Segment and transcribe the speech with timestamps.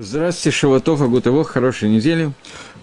[0.00, 2.30] Здравствуйте, Шаватов, Агутово, хорошей недели.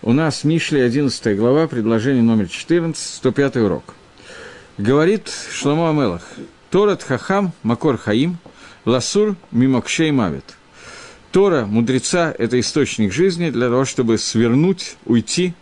[0.01, 3.95] У нас Мишли, 11 глава, предложение номер 14, 105 урок.
[4.77, 6.23] Говорит Шламо Амелах,
[6.71, 8.37] Торат Хахам, Макор Хаим,
[8.83, 10.43] Ласур, Мимокшей Мавит.
[11.31, 15.53] Тора, мудреца, это источник жизни для того, чтобы свернуть, уйти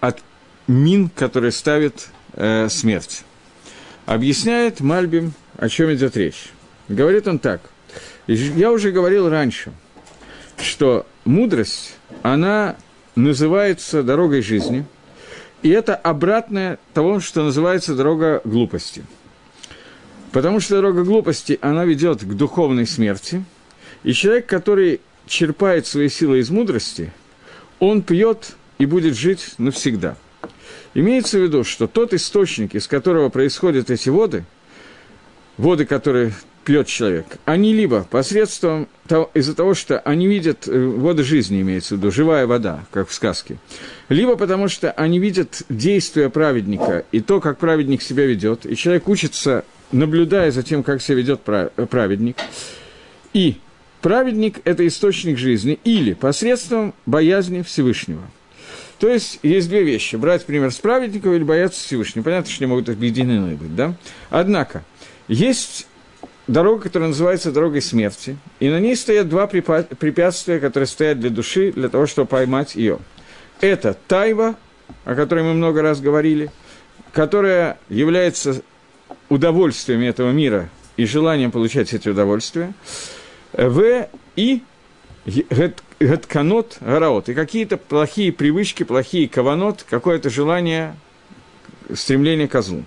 [0.00, 0.18] от
[0.66, 3.22] мин, которые ставят э, смерть.
[4.06, 6.48] Объясняет Мальбим, о чем идет речь.
[6.88, 7.60] Говорит он так.
[8.26, 9.72] Я уже говорил раньше–
[10.58, 12.76] что мудрость, она
[13.14, 14.84] называется дорогой жизни,
[15.62, 19.04] и это обратное того, что называется дорога глупости.
[20.32, 23.44] Потому что дорога глупости, она ведет к духовной смерти,
[24.02, 27.12] и человек, который черпает свои силы из мудрости,
[27.78, 30.16] он пьет и будет жить навсегда.
[30.94, 34.44] Имеется в виду, что тот источник, из которого происходят эти воды,
[35.58, 36.32] воды, которые
[36.66, 41.94] пьет человек, они либо посредством того, из-за того, что они видят э, воды жизни, имеется
[41.94, 43.56] в виду, живая вода, как в сказке,
[44.08, 49.08] либо потому что они видят действия праведника и то, как праведник себя ведет, и человек
[49.08, 52.36] учится, наблюдая за тем, как себя ведет праведник,
[53.32, 53.58] и
[54.02, 58.22] праведник– это источник жизни, или посредством боязни Всевышнего.
[58.98, 60.16] То есть есть две вещи.
[60.16, 62.24] Брать пример с праведником или бояться Всевышнего.
[62.24, 63.94] Понятно, что они могут объединены быть, да?
[64.30, 64.84] Однако,
[65.28, 65.86] есть
[66.46, 71.72] дорога, которая называется дорогой смерти, и на ней стоят два препятствия, которые стоят для души,
[71.72, 72.98] для того, чтобы поймать ее.
[73.60, 74.56] Это тайва,
[75.04, 76.50] о которой мы много раз говорили,
[77.12, 78.62] которая является
[79.28, 82.72] удовольствием этого мира и желанием получать эти удовольствия,
[83.52, 84.62] в и
[85.98, 87.28] Гатканот Гараот.
[87.30, 90.94] И какие-то плохие привычки, плохие каванот, какое-то желание,
[91.94, 92.84] стремление к злу.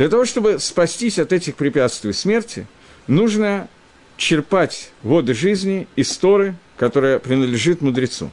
[0.00, 2.66] Для того, чтобы спастись от этих препятствий смерти,
[3.06, 3.68] нужно
[4.16, 8.30] черпать воды жизни из Торы, которая принадлежит мудрецу.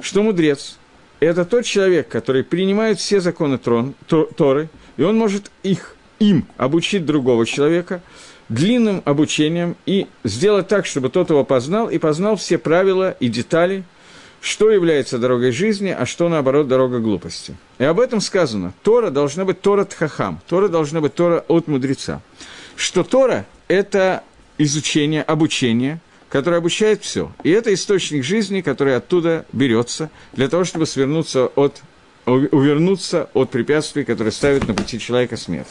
[0.00, 0.78] Что мудрец?
[1.20, 7.06] Это тот человек, который принимает все законы трон, Торы, и он может их, им обучить
[7.06, 8.02] другого человека
[8.48, 13.84] длинным обучением и сделать так, чтобы тот его познал и познал все правила и детали–
[14.40, 17.56] что является дорогой жизни, а что, наоборот, дорога глупости.
[17.78, 18.72] И об этом сказано.
[18.82, 20.40] Тора должна быть Тора Тхахам.
[20.48, 22.20] Тора должна быть Тора от мудреца.
[22.76, 24.22] Что Тора– это
[24.58, 27.32] изучение, обучение, которое обучает все.
[27.42, 31.82] И это источник жизни, который оттуда берется для того, чтобы свернуться от,
[32.26, 35.68] увернуться от препятствий, которые ставят на пути человека смерть.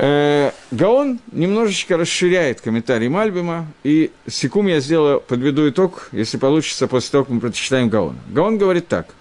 [0.00, 7.10] Э, Гаон немножечко расширяет комментарий Мальбима, и секунд я сделаю, подведу итог, если получится, после
[7.10, 8.18] того, как мы прочитаем Гаона.
[8.28, 9.12] Гаон говорит так,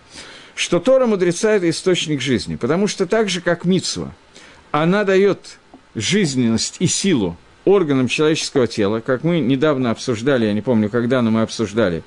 [0.53, 4.13] что Тора мудреца– это источник жизни, потому что так же, как Мицва,
[4.69, 5.57] она дает
[5.95, 11.31] жизненность и силу органам человеческого тела, как мы недавно обсуждали, я не помню, когда, но
[11.31, 12.03] мы обсуждали,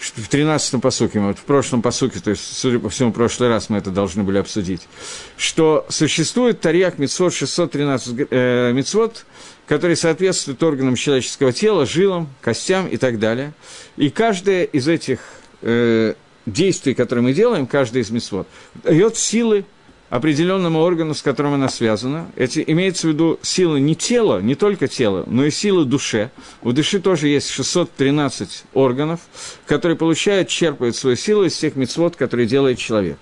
[0.00, 3.68] в 13-м посуке, вот в прошлом посуке, то есть, судя по всему, в прошлый раз
[3.68, 4.88] мы это должны были обсудить,
[5.36, 9.26] что существует Тарьях Мицвод 613 э, Мицвод,
[9.66, 13.52] которые соответствуют органам человеческого тела, жилам, костям и так далее.
[13.96, 15.20] И каждое из этих
[15.60, 16.14] э,
[16.46, 18.48] действий, которые мы делаем, каждый из Мицвод,
[18.82, 19.66] дает силы
[20.10, 22.30] определенному органу, с которым она связана.
[22.34, 26.30] Эти, имеется в виду силы не тела, не только тела, но и силы душе.
[26.62, 29.20] У души тоже есть 613 органов,
[29.66, 33.18] которые получают, черпают свою силу из всех мецвод, которые делает человек.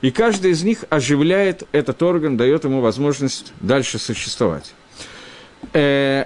[0.00, 4.72] И каждый из них оживляет этот орган, дает ему возможность дальше существовать.
[5.74, 6.24] Э,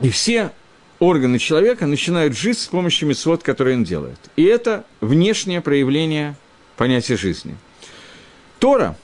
[0.00, 0.52] и все
[0.98, 4.18] органы человека начинают жить с помощью мецвод, которые он делает.
[4.36, 6.36] И это внешнее проявление
[6.76, 7.56] понятия жизни–
[8.58, 8.96] Тора,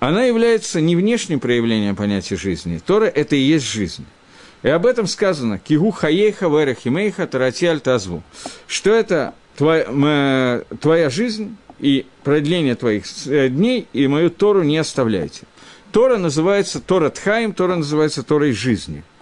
[0.00, 2.80] она является не внешним проявлением понятия жизни.
[2.84, 4.04] Тора– это и есть жизнь.
[4.62, 8.22] И об этом сказано «Кигу хаейха верахимейха тарати альтазву»,
[8.66, 15.42] что это твоя, твоя жизнь и продление твоих э, дней, и мою Тору не оставляйте.
[15.92, 19.04] Тора называется Тора Тхаим, Тора называется Торой жизни–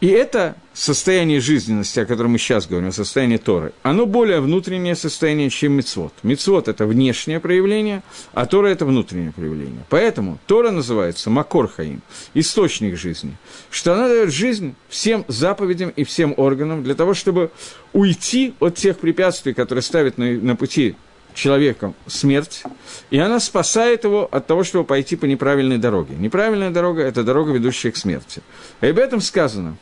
[0.00, 5.48] и это состояние жизненности, о котором мы сейчас говорим, состояние Торы, оно более внутреннее состояние,
[5.50, 6.12] чем Мицвод.
[6.22, 8.02] Мицвод– это внешнее проявление,
[8.32, 9.84] а Тора– это внутреннее проявление.
[9.88, 12.02] Поэтому Тора называется Макор Хаим,
[12.34, 13.36] источник жизни,
[13.70, 17.50] что она дает жизнь всем заповедям и всем органам для того, чтобы
[17.92, 20.96] уйти от тех препятствий, которые ставят на, на пути
[21.34, 22.62] человеком смерть,
[23.10, 26.14] и она спасает его от того, чтобы пойти по неправильной дороге.
[26.16, 28.42] Неправильная дорога– это дорога, ведущая к смерти.
[28.80, 29.76] И об этом сказано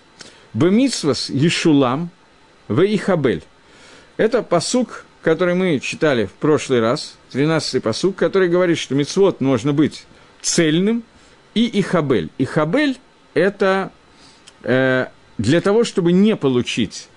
[0.55, 2.11] «Бемитсвас Ешулам
[2.69, 3.43] в Ихабель».
[4.17, 9.73] Это посук, который мы читали в прошлый раз, 13-й посук, который говорит, что мицвод можно
[9.73, 10.07] быть
[10.41, 11.05] цельным
[11.55, 12.31] и Ихабель.
[12.39, 12.99] Ихабель–
[13.35, 13.93] это
[14.63, 15.07] э,
[15.39, 17.09] для того, чтобы не получить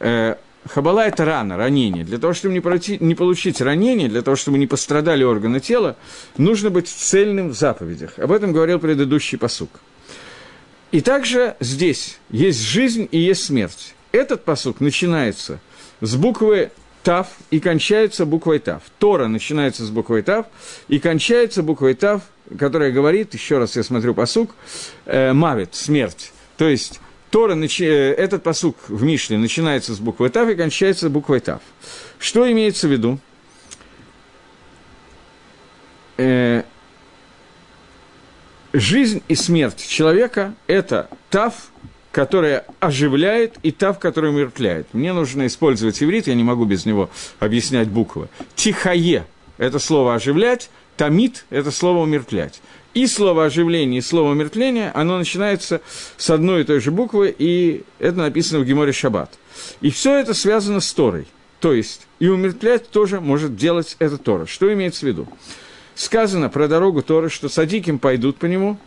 [0.00, 0.36] э,
[0.68, 2.04] Хабала– это рана, ранение.
[2.04, 5.96] Для того, чтобы не, пройти, не получить ранение, для того, чтобы не пострадали органы тела,
[6.36, 8.18] нужно быть цельным в заповедях.
[8.18, 9.70] Об этом говорил предыдущий посук.
[10.92, 13.94] И также здесь есть жизнь и есть смерть.
[14.12, 15.58] Этот посук начинается
[16.00, 16.70] с буквы
[17.02, 18.82] Тав и кончается буквой Тав.
[18.98, 20.46] Тора начинается с буквой Тав
[20.88, 22.22] и кончается буквой Тав,
[22.58, 24.54] которая говорит, еще раз я смотрю посук,
[25.06, 26.32] э, Мавит, смерть.
[26.56, 27.00] То есть
[27.32, 27.56] Тора.
[27.56, 31.62] Э, этот посук в Мишле начинается с буквы Тав и кончается буквой Тав.
[32.18, 33.18] Что имеется в виду?
[36.18, 36.62] Э,
[38.74, 41.54] жизнь и смерть человека– это Тав,
[42.12, 44.92] которая оживляет, и Тав, которая умертвляет.
[44.92, 47.08] Мне нужно использовать иврит, я не могу без него
[47.40, 48.28] объяснять буквы.
[48.54, 49.24] Тихае–
[49.56, 52.60] это слово «оживлять», Тамит– это слово «умертвлять».
[52.94, 55.80] И слово оживление, и слово умертвление, оно начинается
[56.16, 59.30] с одной и той же буквы, и это написано в Геморе Шаббат.
[59.80, 61.26] И все это связано с Торой.
[61.60, 64.46] То есть, и умертвлять тоже может делать это Тора.
[64.46, 65.28] Что имеется в виду?
[65.94, 68.78] Сказано про дорогу Торы, что садиким пойдут по нему,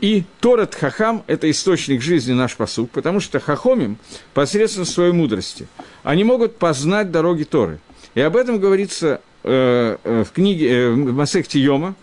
[0.00, 3.98] и Торат Хахам– это источник жизни наш посук, потому что Хахомим
[4.32, 5.68] посредством своей мудрости,
[6.02, 7.78] они могут познать дороги Торы.
[8.14, 11.94] И об этом говорится э, э в книге, э, в Масехте Йома,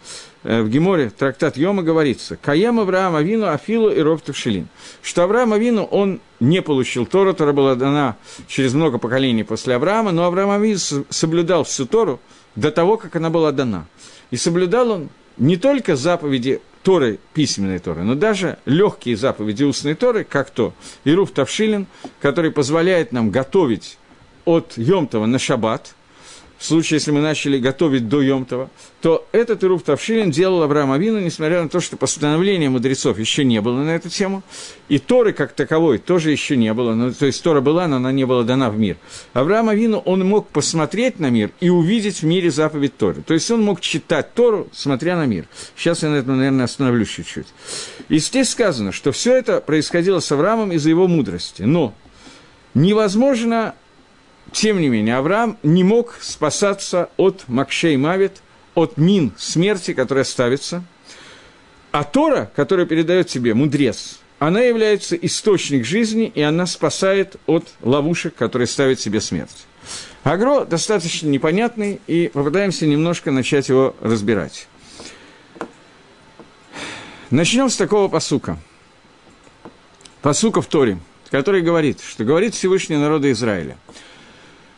[0.44, 4.68] в Геморе, трактат Йома, говорится, «Каем Авраам Авину Афилу и Ров Тавшилин»,
[5.02, 8.18] что Авраам Авину, он не получил Тору, Тора была дана
[8.48, 10.80] через много поколений после Авраама, но Авраам Авину
[11.10, 12.20] соблюдал всю Тору
[12.56, 13.86] до того, как она была дана.
[14.32, 20.24] И соблюдал он не только заповеди Торы, письменной Торы, но даже легкие заповеди устной Торы,
[20.24, 20.74] как то
[21.04, 21.86] Ируф Тавшилин,
[22.20, 24.00] который позволяет нам готовить
[24.46, 25.96] от Йомтова на шаббат–
[26.62, 28.70] в случае, если мы начали готовить до Йомтова,
[29.02, 33.60] то этот Ируф Тавшилин делал Авраам Авину, несмотря на то, что постановления мудрецов еще не
[33.62, 34.44] было на эту тему,
[34.88, 38.12] и Торы как таковой тоже еще не было, ну, то есть Тора была, но она
[38.12, 38.98] не была дана в мир.
[39.34, 43.24] Авраам Авину, он мог посмотреть на мир и увидеть в мире заповедь Торы.
[43.24, 45.48] То есть он мог читать Тору, смотря на мир.
[45.76, 47.48] Сейчас я на этом, наверное, остановлюсь чуть-чуть.
[48.08, 51.64] И здесь сказано, что все это происходило с Авраамом из-за его мудрости.
[51.64, 51.96] Но
[52.76, 53.74] невозможно
[54.52, 58.42] тем не менее, Авраам не мог спасаться от Макшей Мавит,
[58.76, 60.84] от мин смерти, которая ставится.
[61.92, 68.36] А Тора, которая передает тебе мудрец, она является источник жизни, и она спасает от ловушек,
[68.36, 69.66] которые ставят себе смерть.
[70.24, 74.68] Агро достаточно непонятный, и попытаемся немножко начать его разбирать.
[77.30, 78.58] Начнем с такого посука.
[80.22, 81.00] Посука в Торе,
[81.30, 83.78] который говорит, что говорит Всевышний народа Израиля–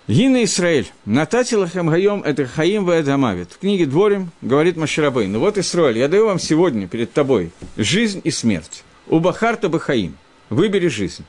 [0.05, 3.53] Гина Исраэль, Натати лахем хайом это хаим ваэдамавит.
[3.53, 8.19] В книге Дворим говорит Маширабей, ну вот Исраэль, я даю вам сегодня перед тобой жизнь
[8.21, 8.83] и смерть.
[9.07, 10.17] У Бахарта Бахаим,
[10.49, 11.23] выбери жизнь.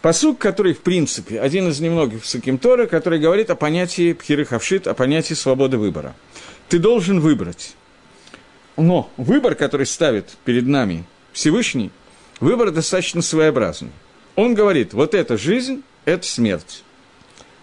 [0.00, 4.46] Посук, который, в принципе, один из немногих в Суким Тора, который говорит о понятии Пхиры
[4.46, 6.14] о понятии свободы выбора.
[6.70, 7.74] Ты должен выбрать.
[8.78, 11.90] Но выбор, который ставит перед нами Всевышний,
[12.40, 13.92] выбор достаточно своеобразный.
[14.36, 16.82] Он говорит, вот эта жизнь– это смерть.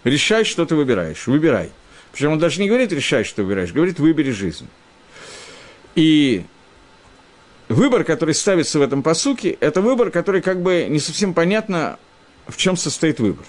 [0.04, 1.26] Решай, что ты выбираешь.
[1.26, 1.70] Выбирай.
[2.12, 4.68] Причем он даже не говорит решай, что выбираешь, говорит выбери жизнь.
[5.94, 6.44] И
[7.68, 11.98] выбор, который ставится в этом посуке, это выбор, который как бы не совсем понятно,
[12.46, 13.46] в чем состоит выбор.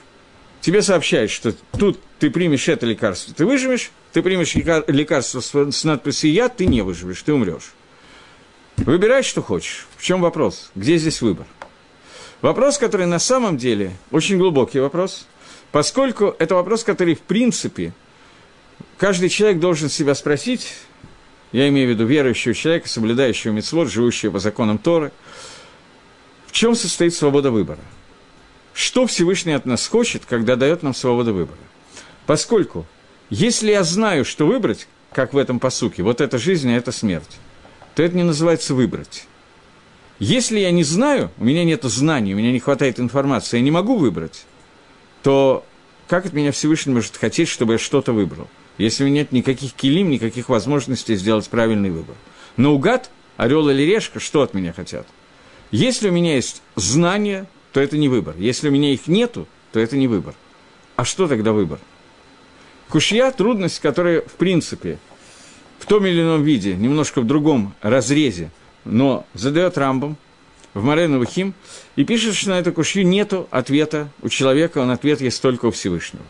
[0.62, 6.32] Тебе сообщают, что тут ты примешь это лекарство, ты выживешь, ты примешь лекарство с надписью
[6.32, 7.74] «Я», ты не выживешь, ты умрешь.
[8.78, 9.88] Выбирай, что хочешь.
[9.98, 10.72] В чем вопрос?
[10.74, 11.46] Где здесь выбор?
[12.42, 15.28] Вопрос, который на самом деле очень глубокий вопрос–
[15.74, 17.94] Поскольку это вопрос, который, в принципе,
[19.00, 20.72] каждый человек должен себя спросить,
[21.52, 25.12] я имею в виду верующего человека, соблюдающего мецвод, живущего по законам Торы,
[26.46, 27.80] в чем состоит свобода выбора?
[28.76, 31.58] Что Всевышний от нас хочет, когда дает нам свободу выбора?
[32.28, 32.86] Поскольку,
[33.32, 37.40] если я знаю, что выбрать, как в этом посуке, вот эта жизнь, а это смерть,
[37.96, 39.26] то это не называется выбрать.
[40.20, 43.72] Если я не знаю, у меня нет знаний, у меня не хватает информации, я не
[43.72, 44.46] могу выбрать,
[45.24, 45.66] то
[46.08, 49.74] как от меня Всевышний может хотеть, чтобы я что-то выбрал, если у меня нет никаких
[49.74, 52.16] килим, никаких возможностей сделать правильный выбор?
[52.58, 55.08] Но угад, орел или решка, что от меня хотят?
[55.72, 58.36] Если у меня есть знания, то это не выбор.
[58.38, 60.36] Если у меня их нету, то это не выбор.
[60.96, 61.80] А что тогда выбор?
[62.90, 65.00] Кушья– трудность, которая, в принципе,
[65.80, 68.52] в том или ином виде, немножко в другом разрезе,
[68.86, 70.18] но задает Рамбам,
[70.74, 71.54] в Марену Вахим,
[71.96, 75.72] и пишет, что на эту кушью нету ответа у человека, он ответ есть только у
[75.72, 76.26] Всевышнего.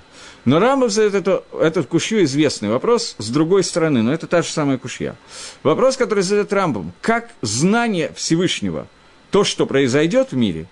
[0.46, 4.50] Но Рамбов задает это, этот кушью известный вопрос с другой стороны, но это та же
[4.50, 5.16] самая кушья.
[5.64, 8.88] Вопрос, который задает Рамбом, как знание Всевышнего,
[9.32, 10.68] то, что произойдет в мире,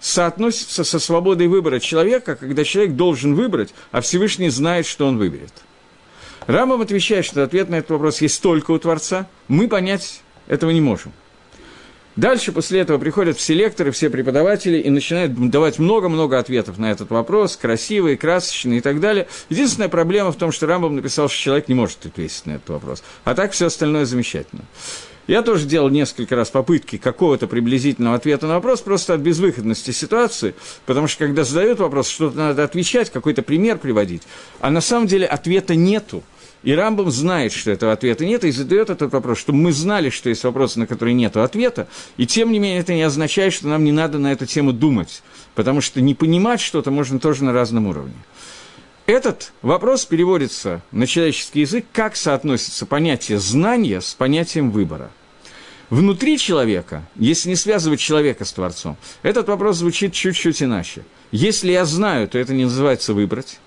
[0.00, 5.52] соотносится со свободой выбора человека, когда человек должен выбрать, а Всевышний знает, что он выберет.
[6.48, 10.80] Рамбам отвечает, что ответ на этот вопрос есть только у Творца, мы понять этого не
[10.80, 11.12] можем.
[12.14, 17.10] Дальше после этого приходят все лекторы, все преподаватели и начинают давать много-много ответов на этот
[17.10, 19.28] вопрос, красивые, красочные и так далее.
[19.48, 23.02] Единственная проблема в том, что Рамбам написал, что человек не может ответить на этот вопрос.
[23.24, 24.64] А так все остальное замечательно.
[25.26, 30.54] Я тоже делал несколько раз попытки какого-то приблизительного ответа на вопрос, просто от безвыходности ситуации,
[30.84, 34.22] потому что когда задают вопрос, что-то надо отвечать, какой-то пример приводить,
[34.60, 36.24] а на самом деле ответа нету.
[36.62, 40.28] И Рамбам знает, что этого ответа нет, и задает этот вопрос, чтобы мы знали, что
[40.28, 43.82] есть вопросы, на которые нет ответа, и тем не менее это не означает, что нам
[43.82, 45.22] не надо на эту тему думать,
[45.54, 48.14] потому что не понимать что-то можно тоже на разном уровне.
[49.06, 55.10] Этот вопрос переводится на человеческий язык, как соотносится понятие знания с понятием выбора.
[55.90, 61.02] Внутри человека, если не связывать человека с Творцом, этот вопрос звучит чуть-чуть иначе.
[61.32, 63.58] Если я знаю, то это не называется выбрать.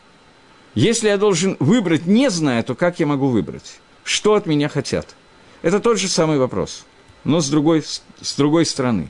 [0.75, 3.79] Если я должен выбрать, не зная, то как я могу выбрать?
[4.03, 5.15] Что от меня хотят?
[5.61, 6.85] Это тот же самый вопрос,
[7.23, 7.83] но с другой,
[8.21, 9.09] с другой стороны.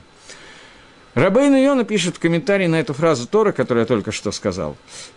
[1.14, 4.76] Рабейн Йона пишет в комментарии на эту фразу Тора, которую я только что сказал.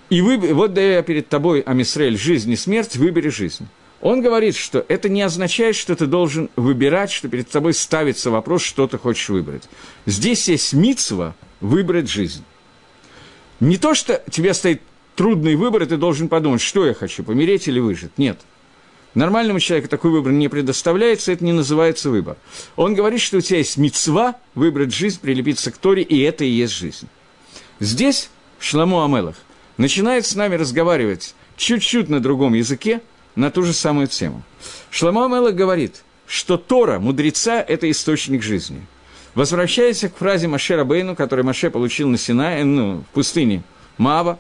[0.10, 3.68] «И вы, вот даю я перед тобой, Амисраэль, жизнь и смерть, выбери жизнь».
[4.02, 8.64] Он говорит, что это не означает, что ты должен выбирать, что перед тобой ставится вопрос,
[8.64, 9.64] что ты хочешь выбрать.
[10.06, 12.46] Здесь есть митцва выбрать жизнь.
[13.60, 14.82] Не то, что тебе стоит
[15.20, 18.18] трудный выбор, и ты должен подумать, что я хочу, помереть или выжить.
[18.18, 18.40] Нет.
[19.16, 22.38] Нормальному человеку такой выбор не предоставляется, это не называется выбор.
[22.78, 26.48] Он говорит, что у тебя есть мецва выбрать жизнь, прилепиться к Торе, и это и
[26.48, 27.10] есть жизнь.
[27.82, 29.36] Здесь, Шламу Амелах,
[29.76, 33.02] начинает с нами разговаривать чуть-чуть на другом языке,
[33.36, 34.42] на ту же самую тему.
[34.90, 38.88] Шламу Амелах говорит, что Тора, мудреца, это источник жизни.
[39.36, 43.64] Возвращаясь к фразе Маше Рабейну, который Маше получил на Синае, ну, в пустыне
[43.98, 44.40] Мава,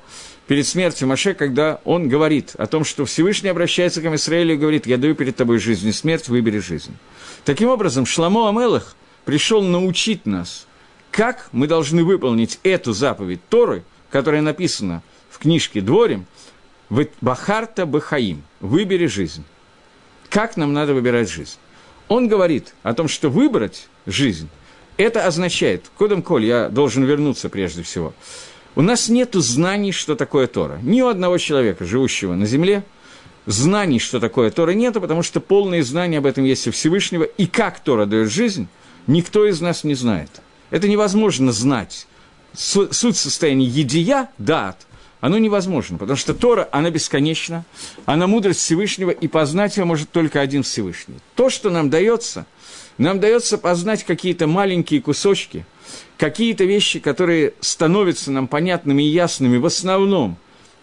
[0.50, 4.88] перед смертью Маше, когда он говорит о том, что Всевышний обращается к Израилю и говорит,
[4.88, 6.98] я даю перед тобой жизнь и смерть, выбери жизнь.
[7.46, 10.65] Таким образом, Шламо Амелах пришел научить нас,
[11.12, 16.25] как мы должны выполнить эту заповедь Торы, которая написана в книжке Дворим,
[17.22, 19.44] Бахарта Бахаим, выбери жизнь.
[20.32, 21.60] Как нам надо выбирать жизнь?
[22.08, 24.50] Он говорит о том, что выбрать жизнь,
[24.98, 28.15] это означает, кодом коль я должен вернуться прежде всего,
[28.75, 30.79] у нас нет знаний, что такое Тора.
[30.81, 32.83] Ни у одного человека, живущего на земле,
[33.45, 37.47] знаний, что такое Тора, нет, потому что полные знания об этом есть у Всевышнего, и
[37.47, 38.67] как Тора дает жизнь,
[39.07, 40.29] никто из нас не знает.
[40.69, 42.07] Это невозможно знать.
[42.53, 44.85] Суть состояния едия, дат,
[45.19, 47.65] оно невозможно, потому что Тора, она бесконечна,
[48.05, 51.15] она мудрость Всевышнего, и познать ее может только один Всевышний.
[51.35, 52.45] То, что нам дается,
[52.97, 55.65] нам дается познать какие-то маленькие кусочки–
[56.17, 60.38] какие-то вещи, которые становятся нам понятными и ясными в основном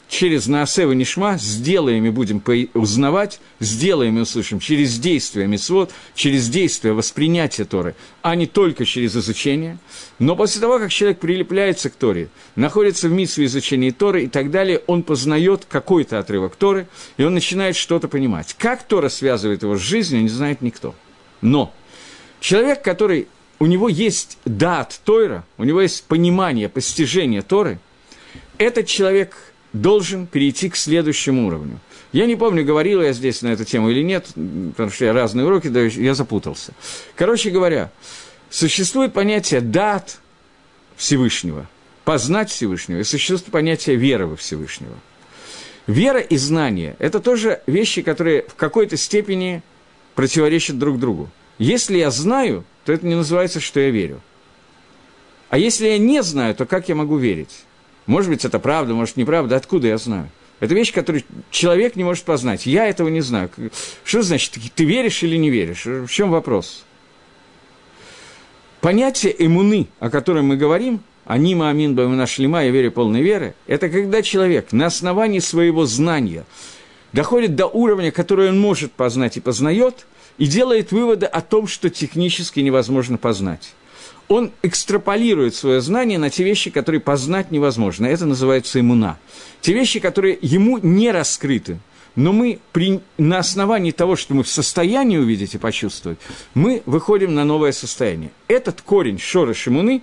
[0.09, 2.43] через Наасева Нишма, сделаем и будем
[2.75, 9.17] узнавать, сделаем и услышим через действие Мецвод, через действие воспринятия Торы, а не только через
[9.17, 9.79] изучение.
[10.19, 14.51] Но после того, как человек прилепляется к Торе, находится в митсве изучения Торы и так
[14.51, 16.87] далее, он познает какой-то отрывок Торы,
[17.17, 18.55] и он начинает что-то понимать.
[18.59, 20.95] Как Тора связывает его с жизнью, не знает никто.
[21.41, 21.75] Но
[22.41, 27.79] человек, который у него есть дат Тойра, у него есть понимание, постижение Торы,
[28.59, 29.37] этот человек
[29.73, 31.79] должен перейти к следующему уровню.
[32.13, 35.47] Я не помню, говорил я здесь на эту тему или нет, потому что я разные
[35.47, 36.73] уроки даю, я запутался.
[37.15, 37.91] Короче говоря,
[38.51, 40.19] существует понятие дат
[40.97, 41.69] Всевышнего,
[42.05, 44.95] познать Всевышнего, и существует понятие веры во Всевышнего.
[45.87, 49.63] Вера и знание– это тоже вещи, которые в какой-то степени
[50.15, 51.31] противоречат друг другу.
[51.59, 54.21] Если я знаю– то это не называется, что я верю.
[55.51, 57.65] А если я не знаю, то как я могу верить?
[58.07, 60.31] Может быть, это правда, может, неправда, откуда я знаю?
[60.61, 62.65] Это вещь, которую человек не может познать.
[62.65, 63.51] Я этого не знаю.
[64.05, 65.85] Что значит, ты веришь или не веришь?
[65.85, 66.85] В чем вопрос?
[68.81, 73.89] Понятие эмуны, о котором мы говорим, анима амин бамина шлема, я верю полной веры, это
[73.89, 76.45] когда человек на основании своего знания
[77.13, 80.07] доходит до уровня, который он может познать и познает,
[80.39, 83.75] и делает выводы о том, что технически невозможно познать.
[84.29, 88.07] Он экстраполирует свое знание на те вещи, которые познать невозможно.
[88.07, 89.19] Это называется иммуна.
[89.61, 91.79] Те вещи, которые ему не раскрыты,
[92.17, 96.19] но мы при, на основании того, что мы в состоянии увидеть и почувствовать,
[96.55, 98.31] мы выходим на новое состояние.
[98.49, 100.03] Этот корень шорыш иммуны,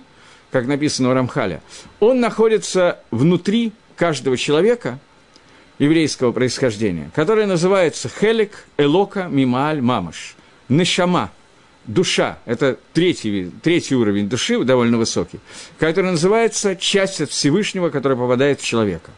[0.50, 1.60] как написано в Рамхале,
[2.00, 4.98] он находится внутри каждого человека–
[5.78, 10.36] еврейского происхождения, которая называется Хелик Элока Мимааль Мамаш.
[10.68, 11.30] Нешама.
[11.86, 15.40] душа, это третий, третий уровень души, довольно высокий,
[15.78, 19.10] который называется часть от Всевышнего, которая попадает в человека.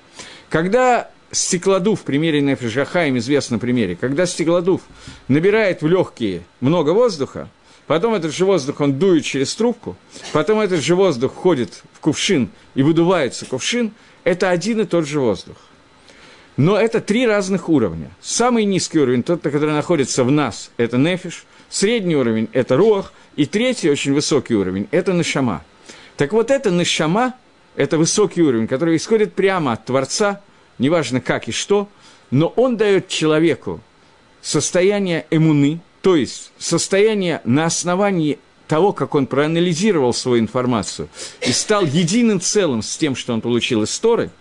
[0.49, 4.81] Когда стеклодув, в примере Нефришахаем, известном примере, когда стеклодув
[5.29, 7.49] набирает в легкие много воздуха,
[7.87, 9.97] потом этот же воздух он дует через трубку,
[10.33, 13.93] потом этот же воздух входит в кувшин и выдувается кувшин,
[14.25, 15.57] это один и тот же воздух.
[16.57, 18.11] Но это три разных уровня.
[18.21, 23.45] Самый низкий уровень, тот, который находится в нас, это нефиш, средний уровень– это руах, и
[23.45, 25.63] третий, очень высокий уровень– это нашама.
[26.17, 27.35] Так вот, это нашама,
[27.77, 30.41] это высокий уровень, который исходит прямо от Творца,
[30.79, 31.89] неважно как и что,
[32.31, 33.81] но он дает человеку
[34.41, 41.09] состояние эмуны, то есть состояние на основании того, как он проанализировал свою информацию
[41.47, 44.31] и стал единым целым с тем, что он получил из Торы–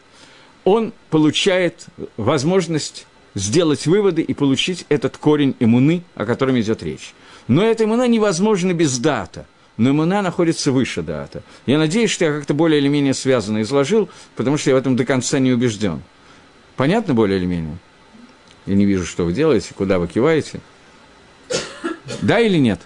[0.66, 1.86] он получает
[2.18, 7.14] возможность сделать выводы и получить этот корень иммуны, о котором идет речь.
[7.48, 9.46] Но эта иммуна невозможна без дата,
[9.78, 11.44] но иммуна находится выше дата.
[11.66, 14.96] Я надеюсь, что я как-то более или менее связанно изложил, потому что я в этом
[14.96, 16.02] до конца не убежден.
[16.76, 17.78] Понятно более или менее?
[18.66, 20.60] Я не вижу, что вы делаете, куда вы киваете.
[22.22, 22.82] Да или нет?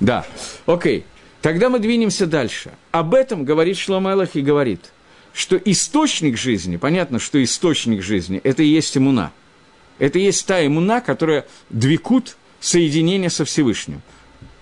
[0.00, 0.26] Да.
[0.66, 1.04] Окей.
[1.40, 2.72] Тогда мы двинемся дальше.
[2.90, 4.92] Об этом говорит Шломелах и говорит–
[5.36, 9.32] что источник жизни, понятно, что источник жизни– это и есть иммуна.
[9.98, 14.00] Это и есть та иммуна, которая двикут соединение со Всевышним.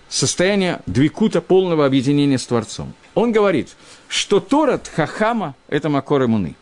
[0.09, 2.93] Состояние двикута полного объединения с Творцом.
[3.15, 3.77] Он говорит,
[4.09, 6.57] что Торат Хахама– это Макор иммуны.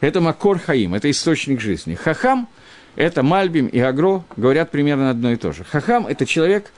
[0.00, 1.94] Это Макор Хаим, это источник жизни.
[1.94, 2.48] Хахам–
[2.96, 5.64] это Мальбим и Агро, говорят примерно одно и то же.
[5.64, 6.70] Хахам– это человек,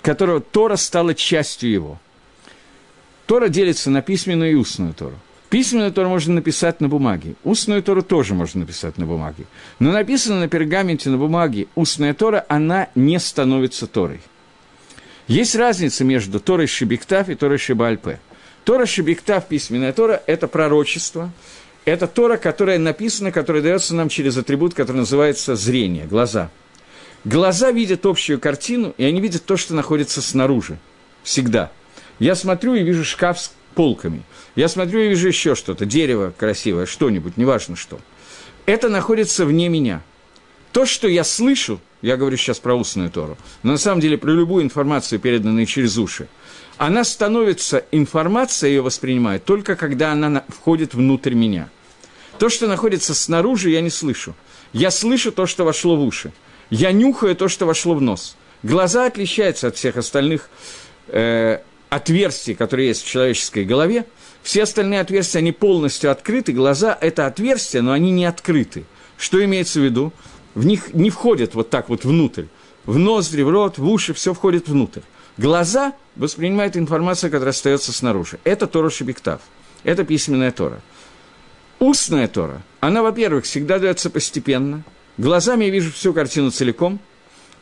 [0.00, 2.00] которого Тора стала частью его.
[3.26, 5.18] Тора делится на письменную и устную Тору.
[5.54, 9.44] Письменную Тору можно написать на бумаге, устную Тору тоже можно написать на бумаге.
[9.78, 14.20] Но написано на пергаменте, на бумаге, устная Тора, она не становится Торой.
[15.28, 18.18] Есть разница между Торой Шибиктав и Торой Шибальпе.
[18.64, 21.30] Тора Шибиктав, письменная Тора, это пророчество,
[21.84, 26.50] это Тора, которая написана, которая дается нам через атрибут, который называется зрение, глаза.
[27.24, 30.78] Глаза видят общую картину, и они видят то, что находится снаружи.
[31.22, 31.70] Всегда.
[32.18, 33.38] Я смотрю и вижу шкаф
[33.74, 34.22] полками.
[34.56, 37.98] Я смотрю и вижу еще что-то, дерево красивое, что-нибудь, неважно что.
[38.66, 40.02] Это находится вне меня.
[40.72, 44.30] То, что я слышу, я говорю сейчас про устную Тору, но на самом деле про
[44.30, 46.28] любую информацию, переданную через уши,
[46.78, 51.68] она становится, информация ее воспринимает только когда она входит внутрь меня.
[52.38, 54.34] То, что находится снаружи, я не слышу.
[54.72, 56.32] Я слышу то, что вошло в уши.
[56.70, 58.36] Я нюхаю то, что вошло в нос.
[58.64, 60.48] Глаза отличаются от всех остальных
[61.08, 61.60] э,
[61.94, 64.06] отверстий, которые есть в человеческой голове,
[64.42, 68.84] все остальные отверстия, они полностью открыты, глаза– это отверстия, но они не открыты.
[69.16, 70.12] Что имеется в виду?
[70.54, 72.46] В них не входят вот так вот внутрь.
[72.84, 75.00] В ноздри, в рот, в уши, все входит внутрь.
[75.36, 78.38] Глаза воспринимают информацию, которая остается снаружи.
[78.44, 79.40] Это Тора Шебектав.
[79.84, 80.80] Это письменная Тора.
[81.78, 84.84] Устная Тора, она, во-первых, всегда дается постепенно.
[85.16, 86.98] Глазами я вижу всю картину целиком.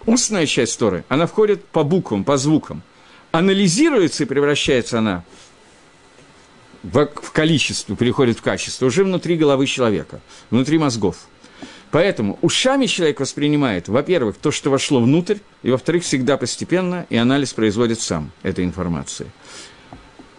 [0.06, 2.82] Устная часть Торы, она входит по буквам, по звукам–
[3.32, 5.24] анализируется и превращается она
[6.82, 11.16] в, количество, переходит в качество, уже внутри головы человека, внутри мозгов.
[11.90, 17.52] Поэтому ушами человек воспринимает, во-первых, то, что вошло внутрь, и, во-вторых, всегда постепенно, и анализ
[17.52, 19.26] производит сам этой информации.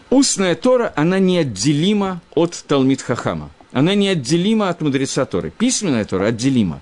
[0.10, 3.52] Устная Тора, она неотделима от Талмит Хахама.
[3.72, 5.52] Она неотделима от мудреца Торы.
[5.52, 6.82] Письменная Тора отделима.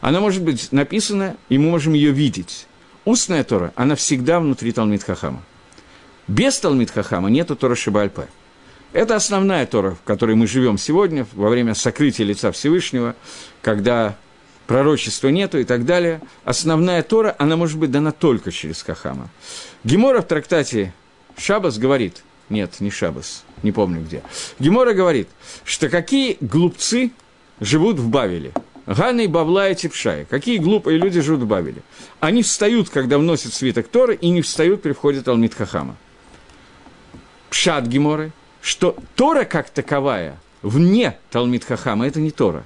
[0.00, 2.66] Она может быть написана, и мы можем ее видеть
[3.04, 5.42] устная Тора, она всегда внутри Талмит Хахама.
[6.28, 8.28] Без Талмит Хахама нету Тора Шибальпе.
[8.92, 13.16] Это основная Тора, в которой мы живем сегодня, во время сокрытия лица Всевышнего,
[13.62, 14.16] когда
[14.66, 16.20] пророчества нету и так далее.
[16.44, 19.30] Основная Тора, она может быть дана только через Хахама.
[19.84, 20.92] Гемора в трактате
[21.36, 24.22] Шабас говорит, нет, не Шабас, не помню где.
[24.58, 25.28] Гемора говорит,
[25.64, 27.12] что какие глупцы
[27.60, 28.52] живут в Бавеле–
[28.86, 30.24] Ганны, Бавла и Типшай.
[30.24, 31.82] Какие глупые люди живут в Бавеле.
[32.20, 35.96] Они встают, когда вносят свиток Торы, и не встают при входе Талмит Хахама.
[37.50, 42.64] Пшат Геморы, что Тора как таковая, вне Талмит Хахама, это не Тора.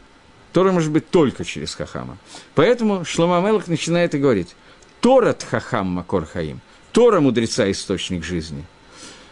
[0.52, 2.16] Тора может быть только через Хахама.
[2.54, 4.54] Поэтому Шлома Мелах начинает и говорить,
[5.00, 6.60] Тора Хахам Макор Хаим,
[6.92, 8.64] Тора мудреца источник жизни.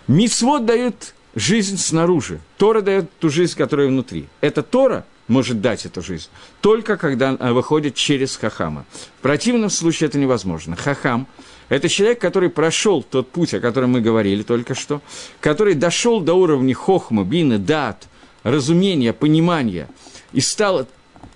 [0.07, 4.27] Мицвод дает жизнь снаружи, Тора дает ту жизнь, которая внутри.
[4.43, 6.29] Это Тора– может дать эту жизнь,
[6.61, 8.85] только когда она выходит через Хахама.
[9.19, 10.77] В противном случае это невозможно.
[10.77, 11.27] Хахам–
[11.69, 15.01] это человек, который прошел тот путь, о котором мы говорили только что,
[15.41, 18.09] который дошел до уровня хохма, бины, дат,
[18.43, 19.89] разумения, понимания,
[20.33, 20.87] и стал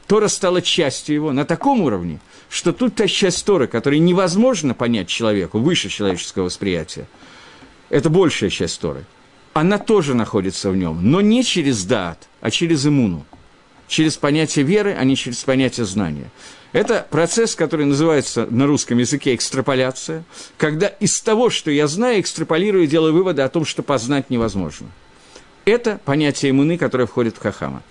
[0.07, 5.09] Тора стала частью его на таком уровне, что тут та часть Торы, которую невозможно понять
[5.09, 7.07] человеку, выше человеческого восприятия,
[7.90, 9.05] это большая часть Торы,
[9.53, 13.27] она тоже находится в нем, но не через дат, а через иммуну,
[13.88, 16.31] через понятие веры, а не через понятие знания.
[16.72, 20.24] Это процесс, который называется на русском языке экстраполяция,
[20.59, 24.88] когда из того, что я знаю, экстраполирую и делаю выводы о том, что познать невозможно.
[25.64, 27.83] Это понятие иммуны, которое входит в хахама.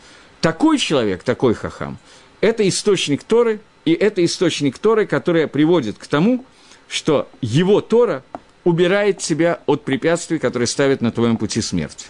[0.41, 1.97] Такой человек, такой хахам,
[2.39, 6.45] это источник Торы, и это источник Торы, который приводит к тому,
[6.87, 8.23] что его Тора
[8.63, 12.07] убирает тебя от препятствий, которые ставят на твоем пути смерть.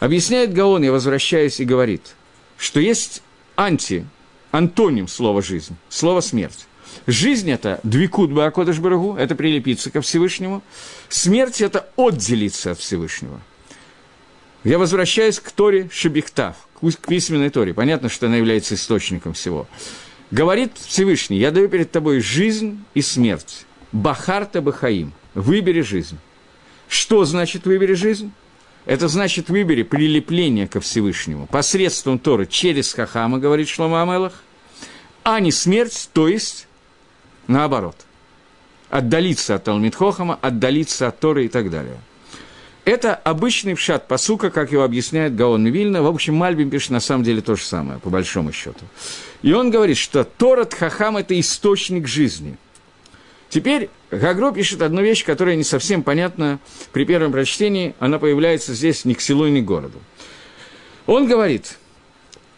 [0.00, 2.14] Объясняет Гаон, я возвращаюсь и говорит,
[2.58, 3.22] что есть
[3.56, 4.06] анти,
[4.50, 6.66] антоним слова «жизнь», слово «смерть».
[7.06, 10.62] Жизнь– это двикут баакодыш барагу, это прилепиться ко Всевышнему.
[11.08, 13.40] Смерть– это отделиться от Всевышнего.
[14.64, 17.72] Я возвращаюсь к Торе Шебихтав, к письменной Торе.
[17.72, 19.68] Понятно, что она является источником всего.
[20.30, 23.64] Говорит Всевышний, я даю перед тобой жизнь и смерть.
[23.92, 25.12] Бахарта Бахаим.
[25.34, 26.18] Выбери жизнь.
[26.88, 28.32] Что значит выбери жизнь?
[28.88, 34.42] Это значит выбери прилепление ко Всевышнему посредством Торы через Хахама, говорит Шлома Амелах,
[35.24, 36.66] а не смерть, то есть
[37.48, 37.96] наоборот.
[38.88, 41.98] Отдалиться от Талмитхохама, отдалиться от Торы и так далее.
[42.86, 46.00] Это обычный пшат посука, как его объясняет Гаон Вильна.
[46.00, 48.86] В общем, Мальбим пишет на самом деле то же самое, по большому счету.
[49.42, 52.56] И он говорит, что Торат Хахам– это источник жизни.
[53.48, 56.58] Теперь Гагро пишет одну вещь, которая не совсем понятна
[56.92, 57.94] при первом прочтении.
[57.98, 59.98] Она появляется здесь ни к селу, ни к городу.
[61.06, 61.78] Он говорит,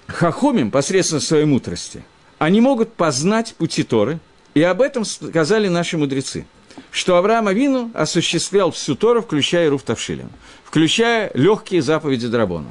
[0.08, 2.04] Хахомим посредством своей мудрости,
[2.38, 4.18] они могут познать пути Торы,
[4.54, 6.46] и об этом сказали наши мудрецы–
[6.90, 10.30] что Авраам Авину осуществлял всю Тору, включая Руф Тавшилем,
[10.64, 12.70] включая легкие заповеди Драбона.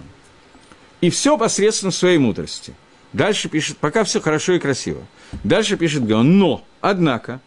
[1.02, 2.74] И все посредством своей мудрости.
[3.14, 5.02] Дальше пишет, пока все хорошо и красиво.
[5.44, 7.40] Дальше пишет Гаон, но, однако,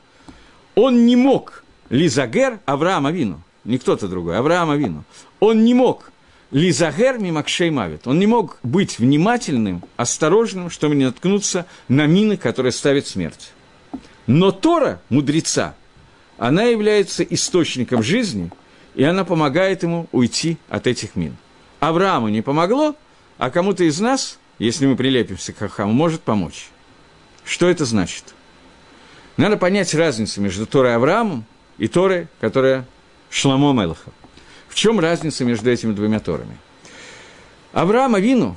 [0.74, 5.04] он не мог Лизагер Авраам Авину, не кто-то другой, Авраам Авину,
[5.40, 6.12] он не мог
[6.52, 8.06] Лизагер мимакшей мавит.
[8.06, 13.52] Он не мог быть внимательным, осторожным, чтобы не наткнуться на мины, которые ставят смерть.
[14.26, 15.74] Но Тора, мудреца,
[16.36, 18.50] она является источником жизни,
[18.94, 21.36] и она помогает ему уйти от этих мин.
[21.80, 22.96] Аврааму не помогло,
[23.38, 26.68] а кому-то из нас, если мы прилепимся к Хахаму, может помочь.
[27.44, 28.34] Что это значит?
[29.36, 31.44] Надо понять разницу между Торой Авраамом
[31.78, 32.86] и Торой, которая
[33.30, 34.10] Шламо Мелаха.
[34.68, 36.56] В чем разница между этими двумя Торами?
[37.72, 38.56] Авраама Вину,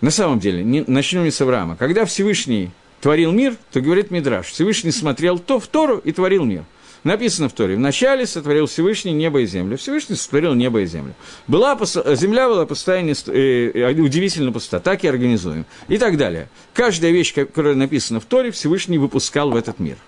[0.00, 4.46] на самом деле, не, начнем не с Авраама, когда Всевышний творил мир, то говорит Мидраш,
[4.46, 6.64] Всевышний смотрел то в Тору и творил мир.
[7.06, 9.76] Написано в Торе, вначале сотворил Всевышний небо и землю.
[9.76, 11.14] Всевышний сотворил небо и землю.
[11.46, 11.78] Была,
[12.16, 15.66] земля была пустая, э, удивительно пуста, так и организуем.
[15.86, 16.48] И так далее.
[16.74, 19.98] Каждая вещь, которая написана в Торе, Всевышний выпускал в этот мир.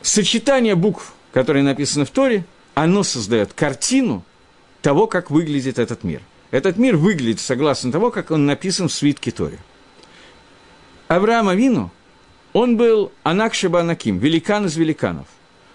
[0.00, 4.22] Сочетание букв, которые написаны в Торе, оно создает картину
[4.80, 6.20] того, как выглядит этот мир.
[6.52, 9.58] Этот мир выглядит согласно того, как он написан в свитке Торе.
[11.08, 11.90] Авраам Авину,
[12.54, 15.26] он был Анакшиба Анаким, великан из великанов.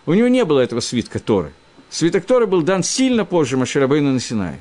[0.08, 1.52] У него не было этого свитка Торы.
[1.89, 4.60] Свиток Торы был дан сильно позже Маширабейну на Синае.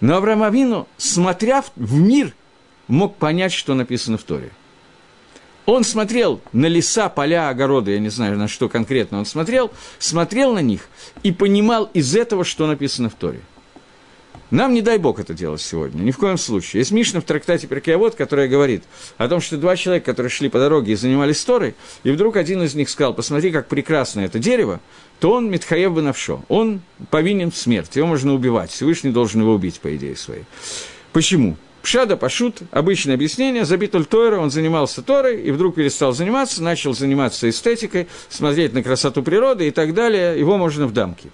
[0.00, 2.34] Но Авраам Авину, смотря в мир,
[2.88, 4.50] мог понять, что написано в Торе.
[5.64, 10.54] Он смотрел на леса, поля, огороды, я не знаю, на что конкретно он смотрел, смотрел
[10.54, 10.88] на них
[11.22, 13.40] и понимал из этого, что написано в Торе–
[14.50, 16.80] нам не дай бог это делать сегодня, ни в коем случае.
[16.80, 18.84] Есть Мишна в трактате Перкеавод, которая говорит
[19.18, 22.62] о том, что два человека, которые шли по дороге и занимались Торой, и вдруг один
[22.62, 24.80] из них сказал, посмотри, как прекрасно это дерево,
[25.18, 26.80] то он Митхаев Бенавшо, он
[27.10, 30.44] повинен в смерти, его можно убивать, Всевышний должен его убить, по идее своей.
[31.12, 31.56] Почему?
[31.82, 37.48] Пшада Пашут, обычное объяснение, забитуль Тойра, он занимался Торой, и вдруг перестал заниматься, начал заниматься
[37.48, 41.30] эстетикой, смотреть на красоту природы и так далее, его можно в дамки.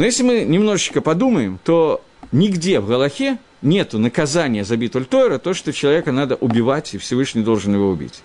[0.00, 5.52] Но если мы немножечко подумаем, то нигде в Галахе нету наказания за битуль Тора, то,
[5.52, 8.22] что человека надо убивать, и Всевышний должен его убить.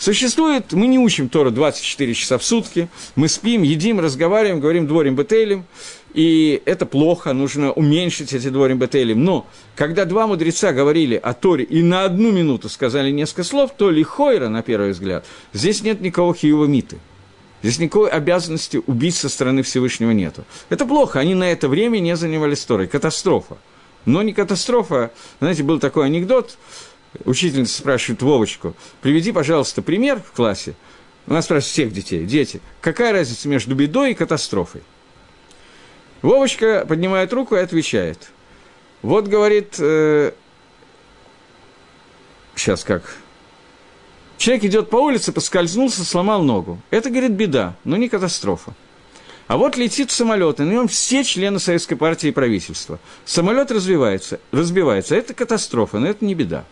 [0.00, 5.14] Существует, мы не учим Тору 24 часа в сутки, мы спим, едим, разговариваем, говорим дворим
[5.14, 5.64] бетелем,
[6.12, 9.22] и это плохо, нужно уменьшить эти дворим бетелем.
[9.24, 13.90] Но когда два мудреца говорили о Торе и на одну минуту сказали несколько слов, то
[13.90, 16.98] лихойра, на первый взгляд, здесь нет никого хиева миты–
[17.62, 20.44] Здесь никакой обязанности убить со стороны Всевышнего нету.
[20.68, 22.88] Это плохо, они на это время не занимались Торой.
[22.88, 23.56] Катастрофа.
[24.04, 25.12] Но не катастрофа.
[25.38, 26.58] Знаете, был такой анекдот,
[27.24, 30.74] учительница спрашивает Вовочку, приведи, пожалуйста, пример в классе.
[31.26, 34.82] Она спрашивает всех детей, дети, какая разница между бедой и катастрофой?
[36.20, 38.30] Вовочка поднимает руку и отвечает.
[39.02, 40.32] Вот, говорит, э,
[42.56, 43.16] сейчас как,
[44.42, 46.80] человек идет по улице, поскользнулся, сломал ногу.
[46.90, 48.74] Это, говорит, беда, но не катастрофа.
[49.46, 52.98] А вот летит самолет, и на нем все члены Советской партии и правительства.
[53.24, 55.14] Самолет развивается, разбивается.
[55.14, 56.64] Это катастрофа, но это не беда.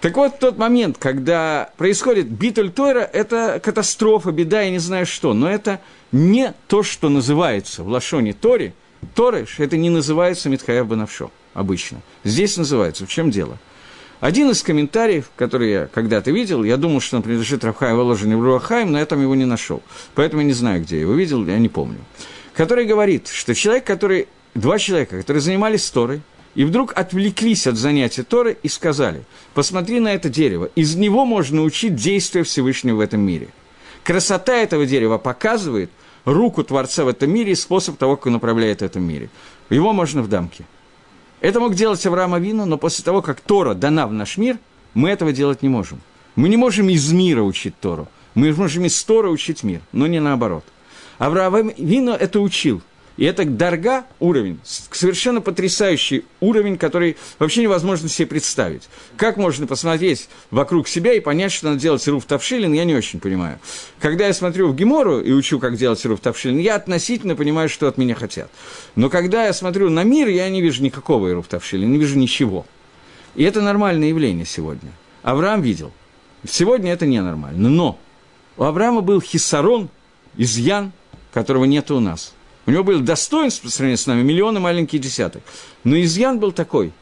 [0.00, 5.32] Так вот, тот момент, когда происходит битуль Тойра, это катастрофа, беда, я не знаю что,
[5.32, 8.74] но это не то, что называется в Лашоне Торе,
[9.14, 12.02] Тореш, это не называется Митхаяв Банавшо обычно.
[12.24, 13.06] Здесь называется.
[13.06, 13.58] В чем дело?
[14.22, 18.44] Один из комментариев, который я когда-то видел, я думал, что он принадлежит Рафхаю Воложину в
[18.44, 19.82] Руахаим, но я там его не нашел.
[20.14, 21.98] Поэтому я не знаю, где я его видел, я не помню.
[22.54, 26.20] Который говорит, что человек, который, два человека, которые занимались Торой,
[26.54, 31.62] и вдруг отвлеклись от занятия Торы и сказали, посмотри на это дерево, из него можно
[31.62, 33.48] учить действия Всевышнего в этом мире.
[34.04, 35.90] Красота этого дерева показывает
[36.24, 39.30] руку Творца в этом мире и способ того, как он управляет в этом мире.
[39.68, 40.64] Его можно в дамке.
[41.42, 44.58] Это мог делать Авраам Авину, но после того, как Тора дана в наш мир,
[44.94, 46.00] мы этого делать не можем.
[46.36, 48.06] Мы не можем из мира учить Тору.
[48.34, 50.64] Мы можем из Тора учить мир, но не наоборот.
[51.18, 52.80] Авраам Авину это учил–
[53.16, 58.88] и это дорога уровень, совершенно потрясающий уровень, который вообще невозможно себе представить.
[59.16, 63.20] Как можно посмотреть вокруг себя и понять, что надо делать руф тавшилин, я не очень
[63.20, 63.58] понимаю.
[64.00, 67.86] Когда я смотрю в Гемору и учу, как делать руф тавшилин, я относительно понимаю, что
[67.86, 68.50] от меня хотят.
[68.96, 72.66] Но когда я смотрю на мир, я не вижу никакого руф тавшилин, не вижу ничего.
[73.34, 74.90] И это нормальное явление сегодня.
[75.22, 75.92] Авраам видел.
[76.48, 77.68] Сегодня это ненормально.
[77.68, 77.98] Но
[78.56, 79.90] у Авраама был хисарон,
[80.36, 80.92] изъян,
[81.32, 82.32] которого нет у нас–
[82.66, 85.42] у него было достоинство по сравнению с нами, миллионы маленький десяток.
[85.84, 86.92] Но изъян был такой,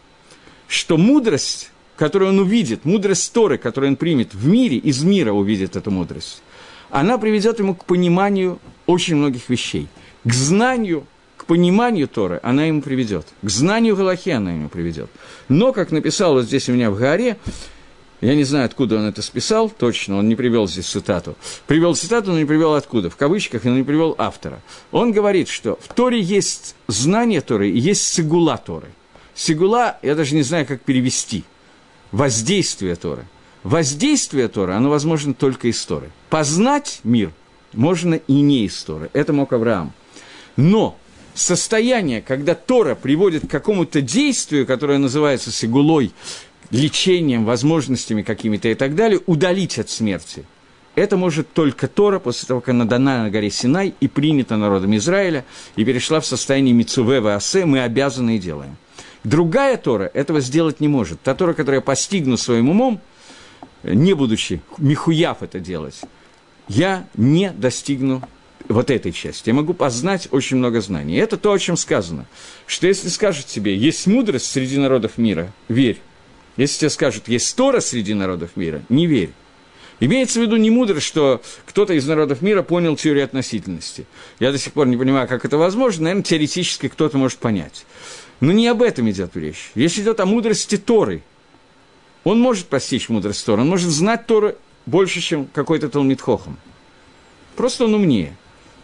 [0.68, 5.76] что мудрость, которую он увидит, мудрость Торы, которую он примет в мире, из мира увидит
[5.76, 6.42] эту мудрость,
[6.90, 9.88] она приведет ему к пониманию очень многих вещей,
[10.24, 15.10] к знанию, к пониманию Торы она ему приведет, к знанию Галахи она ему приведет.
[15.48, 17.36] Но, как написал вот здесь у меня в горе,
[18.20, 21.36] я не знаю, откуда он это списал, точно, он не привел здесь цитату.
[21.66, 24.60] Привел цитату, но не привел откуда, в кавычках, но не привел автора.
[24.92, 28.88] Он говорит, что в Торе есть знание Торы и есть сигула Торы.
[29.34, 31.44] Сигула, я даже не знаю, как перевести.
[32.12, 33.26] Воздействие Торы.
[33.62, 36.10] Воздействие Торы, оно возможно только из Торы.
[36.28, 37.32] Познать мир
[37.72, 39.10] можно и не из Торы.
[39.12, 39.92] Это мог Авраам.
[40.56, 40.98] Но
[41.34, 46.12] состояние, когда Тора приводит к какому-то действию, которое называется сигулой,
[46.70, 50.44] лечением, возможностями какими-то и так далее, удалить от смерти.
[50.94, 54.96] Это может только Тора, после того, как она дана на горе Синай и принята народом
[54.96, 55.44] Израиля,
[55.76, 58.76] и перешла в состояние Мицуве Асе, мы обязаны и делаем.
[59.22, 61.20] Другая Тора этого сделать не может.
[61.22, 63.00] Та Тора, которую я постигну своим умом,
[63.82, 66.00] не будучи михуяв это делать,
[66.68, 68.22] я не достигну
[68.68, 69.50] вот этой части.
[69.50, 71.16] Я могу познать очень много знаний.
[71.16, 72.26] Это то, о чем сказано.
[72.66, 76.00] Что если скажут тебе, есть мудрость среди народов мира, верь.
[76.56, 79.32] Если тебе скажут, есть Тора среди народов мира, не верь.
[80.00, 84.06] Имеется в виду не мудрость, что кто-то из народов мира понял теорию относительности.
[84.38, 87.84] Я до сих пор не понимаю, как это возможно, наверное, теоретически кто-то может понять.
[88.40, 89.70] Но не об этом идет речь.
[89.74, 91.22] Речь идет о мудрости Торы.
[92.24, 96.58] Он может постичь мудрость Торы, он может знать Торы больше, чем какой-то Талмит Хохам.
[97.56, 98.36] Просто он умнее.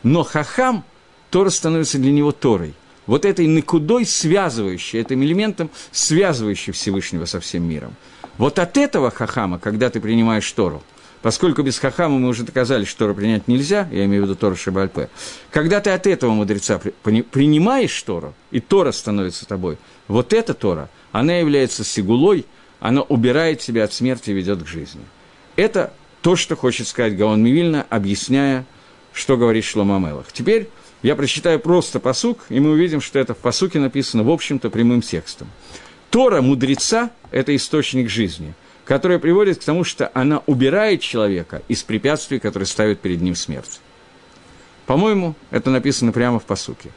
[0.03, 0.85] Но Хахам,
[1.31, 2.75] Тора становится для него Торой–
[3.07, 7.95] вот этой накудой связывающей, этим элементом, связывающей Всевышнего со всем миром.
[8.39, 10.83] Вот от этого хахама, когда ты принимаешь Тору,
[11.23, 14.57] поскольку без хахама мы уже доказали, что Тору принять нельзя, я имею в виду Тору
[14.57, 15.09] Шабальпе,
[15.51, 21.37] когда ты от этого мудреца принимаешь Тору, и Тора становится тобой, вот эта Тора, она
[21.37, 22.45] является сигулой,
[22.81, 25.01] она убирает тебя от смерти и ведет к жизни.
[25.57, 28.67] Это то, что хочет сказать Гаон Мивильна, объясняя,
[29.13, 30.27] что говорит Шлома Мелах.
[30.31, 30.69] Теперь
[31.03, 35.03] я прочитаю просто посук, и мы увидим, что это в посуке написано, в общем-то, прямым
[35.03, 35.49] текстом.
[36.11, 38.55] Тора мудреца– это источник жизни,
[38.85, 43.81] который приводит к тому, что она убирает человека из препятствий, которые ставят перед ним смерть.
[44.87, 46.91] По-моему, это написано прямо в посуке.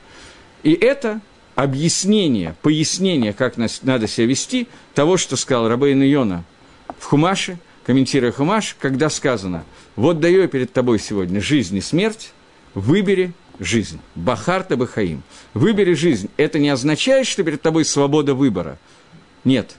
[0.64, 1.22] И это
[1.56, 6.46] объяснение, пояснение, как надо себя вести, того, что сказал Рабейн Йона
[7.00, 12.32] в Хумаше, комментируя Хумаш, когда сказано, вот даю я перед тобой сегодня жизнь и смерть,
[12.76, 14.00] выбери жизнь.
[14.16, 15.24] Бахарта Бахаим.
[15.54, 16.30] Выбери жизнь.
[16.38, 18.78] Это не означает, что перед тобой свобода выбора.
[19.44, 19.76] Нет.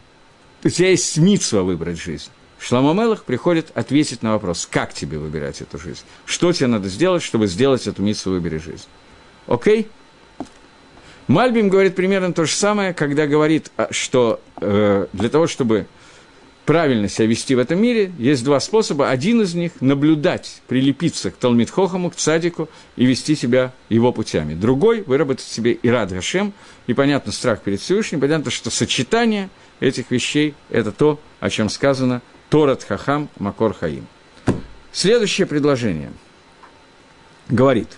[0.62, 2.30] У тебя есть митсва выбрать жизнь.
[2.58, 6.02] Шламо Мелах приходит ответить на вопрос, как тебе выбирать эту жизнь.
[6.26, 8.84] Что тебе надо сделать, чтобы сделать эту митсву «выбери жизнь».
[9.46, 9.88] Окей?
[11.26, 15.86] Мальбим говорит примерно то же самое, когда говорит, а, что э, для того, чтобы
[16.70, 19.10] правильно себя вести в этом мире, есть два способа.
[19.10, 24.54] Один из них– наблюдать, прилепиться к Талмитхохаму, к Цадику и вести себя его путями.
[24.54, 26.52] Другой– выработать себе Ирад Гашем,
[26.86, 32.22] и, понятно, страх перед Всевышним, понятно, что сочетание этих вещей– это то, о чем сказано
[32.50, 34.06] Торат Хахам Макор Хаим.
[34.92, 36.12] Следующее предложение
[37.48, 37.88] говорит,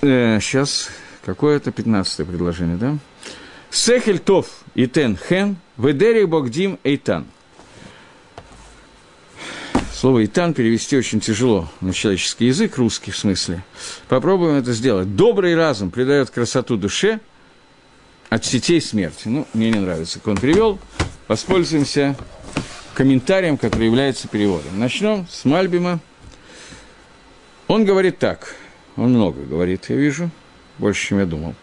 [0.00, 0.88] э, сейчас,
[1.26, 2.96] какое это 15 предложение, да?
[3.70, 7.26] Сехель Тов и Тен Хен, Ведери Богдим Эйтан.
[9.92, 13.62] Слово «итан» перевести очень тяжело на человеческий язык, русский в смысле.
[14.08, 15.14] Попробуем это сделать.
[15.14, 17.20] Добрый разум придает красоту душе
[18.30, 19.28] от сетей смерти.
[19.28, 20.78] Ну, мне не нравится, как он перевел.
[21.28, 22.16] Воспользуемся
[22.94, 24.78] комментарием, который является переводом.
[24.78, 26.00] Начнем с Мальбима.
[27.68, 28.54] Он говорит так.
[28.96, 30.30] Он много говорит, я вижу.
[30.78, 31.54] Больше, чем я думал.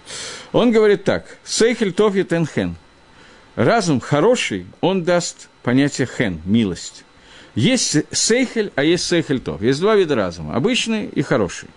[0.58, 1.38] Он говорит так.
[1.43, 2.76] Сейхель тов тенхен.
[3.56, 7.04] Разум хороший, он даст понятие хен, милость.
[7.54, 9.62] Есть сейхель, а есть сейхель тов.
[9.62, 10.56] Есть два вида разума.
[10.56, 11.70] Обычный и хороший.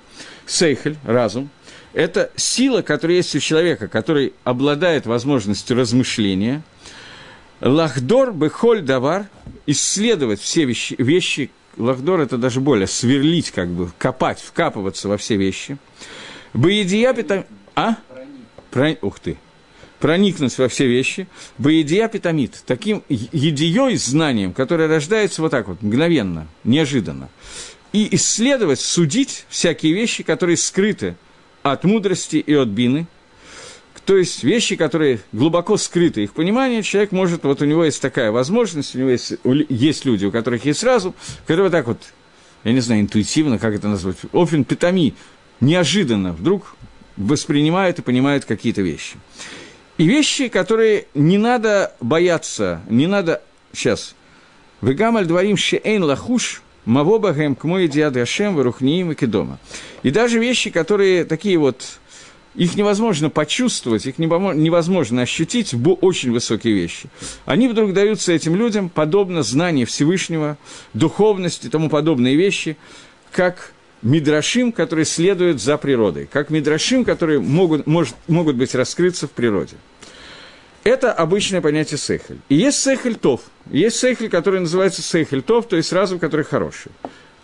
[0.46, 1.50] Сейхель, разум,
[1.92, 6.62] это сила, которая есть у человека, который обладает возможностью размышления–
[7.60, 9.26] Лахдор бехоль давар,
[9.66, 15.36] исследовать все вещи, вещи, лахдор это даже более, сверлить как бы, копать, вкапываться во все
[15.36, 15.76] вещи.
[16.54, 17.44] Боедия питам...
[17.74, 17.96] А?
[18.70, 18.96] Про...
[19.02, 19.36] Ух ты.
[19.98, 21.28] Проникнуть во все вещи.
[21.58, 22.62] Боедия питамид.
[22.66, 27.28] Таким едией знанием, которое рождается вот так вот, мгновенно, неожиданно.
[27.92, 31.16] И исследовать, судить всякие вещи, которые скрыты
[31.62, 33.06] от мудрости и от бины–
[34.10, 38.32] то есть вещи, которые глубоко скрыты их понимание, человек может, вот у него есть такая
[38.32, 39.34] возможность, у него есть,
[39.68, 41.14] есть люди, у которых есть разум,
[41.46, 41.98] которые так вот,
[42.64, 45.14] я не знаю, интуитивно, как это назвать, офин питами,
[45.60, 46.74] неожиданно вдруг
[47.20, 49.16] воспринимают и понимают какие-то вещи.
[49.98, 53.42] И вещи, которые не надо бояться, не надо...
[53.72, 54.14] Сейчас.
[54.80, 59.58] Вегамаль дворим шеэйн лахуш, мавобагэм к мой диадашем, варухниим и кедома.
[60.02, 61.84] И даже вещи, которые такие вот
[62.54, 67.08] их невозможно почувствовать, их невозможно ощутить очень высокие вещи.
[67.44, 70.56] Они вдруг даются этим людям, подобно знанию Всевышнего,
[70.94, 72.76] духовности и тому подобные вещи,
[73.30, 73.72] как
[74.02, 79.76] мидрашим, которые следуют за природой, как мидрашим, которые могут, может, могут быть раскрыться в природе.
[80.82, 82.38] Это обычное понятие сейхель.
[82.48, 83.42] И есть сейхель тов.
[83.70, 86.90] Есть сейхель, который называется сейхель тов, то есть разум, который хороший.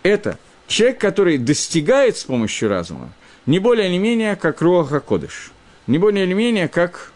[0.02, 3.12] Это человек, который достигает с помощью разума–
[3.46, 5.52] не более не менее, как Руаха Кодыш.
[5.86, 7.12] Не более не менее, как...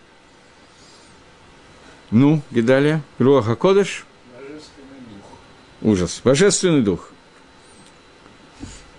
[2.12, 4.06] Ну, Гидалия, Руаха Кодыш.
[5.82, 6.20] Ужас.
[6.22, 7.09] Божественный дух.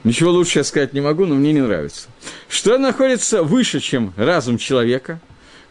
[0.03, 2.07] Ничего лучше я сказать не могу, но мне не нравится.
[2.49, 5.19] Что находится выше, чем разум человека,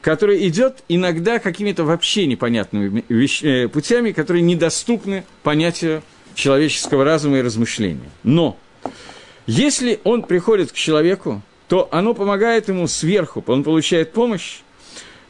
[0.01, 3.43] который идет иногда какими-то вообще непонятными вещ...
[3.43, 6.03] Э, путями, которые недоступны понятию
[6.35, 8.11] человеческого разума и размышления.
[8.23, 8.57] Но
[9.47, 14.61] если он приходит к человеку, то оно помогает ему сверху, он получает помощь,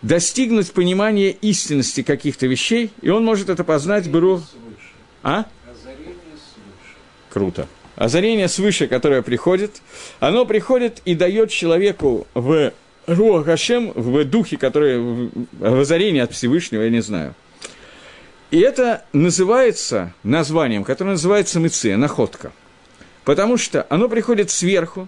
[0.03, 4.43] достигнуть понимания истинности каких-то вещей, и он может это познать Беру...
[5.23, 5.45] А?
[7.29, 7.69] Круто.
[8.01, 9.83] Озарение свыше, которое приходит,
[10.21, 12.73] оно приходит и дает человеку в
[13.07, 17.35] Руах в духе, который в озарении от Всевышнего, я не знаю.
[18.51, 22.53] И это называется названием, которое называется мыция, находка.
[23.27, 25.07] Потому что оно приходит сверху,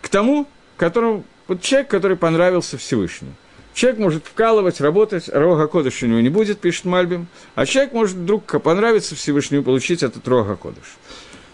[0.00, 3.32] к тому, которому, вот человек, который понравился Всевышнему.
[3.74, 8.16] Человек может вкалывать, работать, рога кодыш у него не будет, пишет Мальбим, а человек может
[8.16, 10.96] вдруг понравиться Всевышнему получить этот рога кодыш.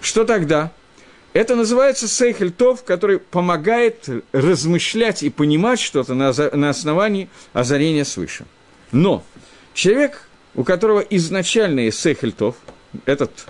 [0.00, 0.72] Что тогда?
[1.32, 8.46] Это называется сейхель тов, который помогает размышлять и понимать что-то на, основании озарения свыше.
[8.92, 9.22] Но
[9.74, 12.56] человек, у которого изначально есть сейхель тов,
[13.04, 13.46] этот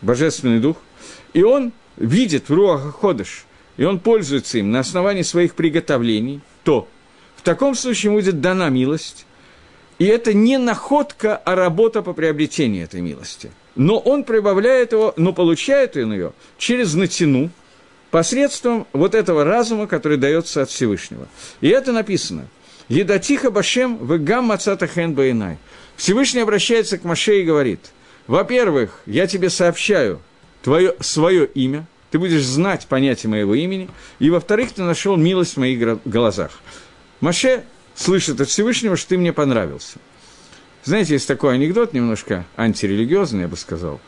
[0.00, 0.78] божественный дух,
[1.34, 3.44] и он видит в Руаха Ходыш
[3.78, 6.86] и он пользуется им на основании своих приготовлений, то
[7.36, 9.24] в таком случае ему будет дана милость,
[9.98, 13.50] и это не находка, а работа по приобретению этой милости.
[13.74, 17.50] Но он прибавляет его, но получает он ее через натяну,
[18.10, 21.28] посредством вот этого разума, который дается от Всевышнего.
[21.60, 22.48] И это написано.
[22.88, 25.58] Едатиха Башем в гам мацата хен баинай.
[25.96, 27.80] Всевышний обращается к Маше и говорит,
[28.26, 30.20] во-первых, я тебе сообщаю
[30.62, 35.58] твое, свое имя– ты будешь знать понятие моего имени, и, во-вторых, ты нашел милость в
[35.58, 36.52] моих глазах.
[37.20, 37.64] Маше
[37.98, 39.98] слышит от Всевышнего, что ты мне понравился.
[40.84, 44.00] Знаете, есть такой анекдот, немножко антирелигиозный, я бы сказал,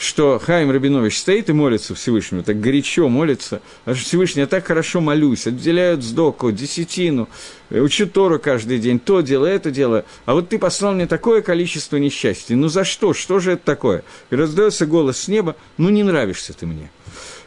[0.00, 5.02] что Хайм Рабинович стоит и молится Всевышнему, так горячо молится, а Всевышний, я так хорошо
[5.02, 7.28] молюсь, отделяют сдоку, десятину,
[7.68, 11.98] учу Тору каждый день, то дело, это дело, а вот ты послал мне такое количество
[11.98, 14.02] несчастья, ну за что, что же это такое?
[14.30, 16.90] И раздается голос с неба, ну не нравишься ты мне.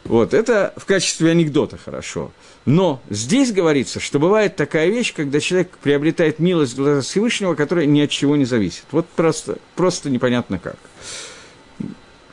[0.04, 2.30] Вот, это в качестве анекдота хорошо.
[2.66, 8.00] Но здесь говорится, что бывает такая вещь, когда человек приобретает милость глаза Всевышнего, которая ни
[8.00, 8.84] от чего не зависит.
[8.92, 10.76] Вот просто, просто непонятно как.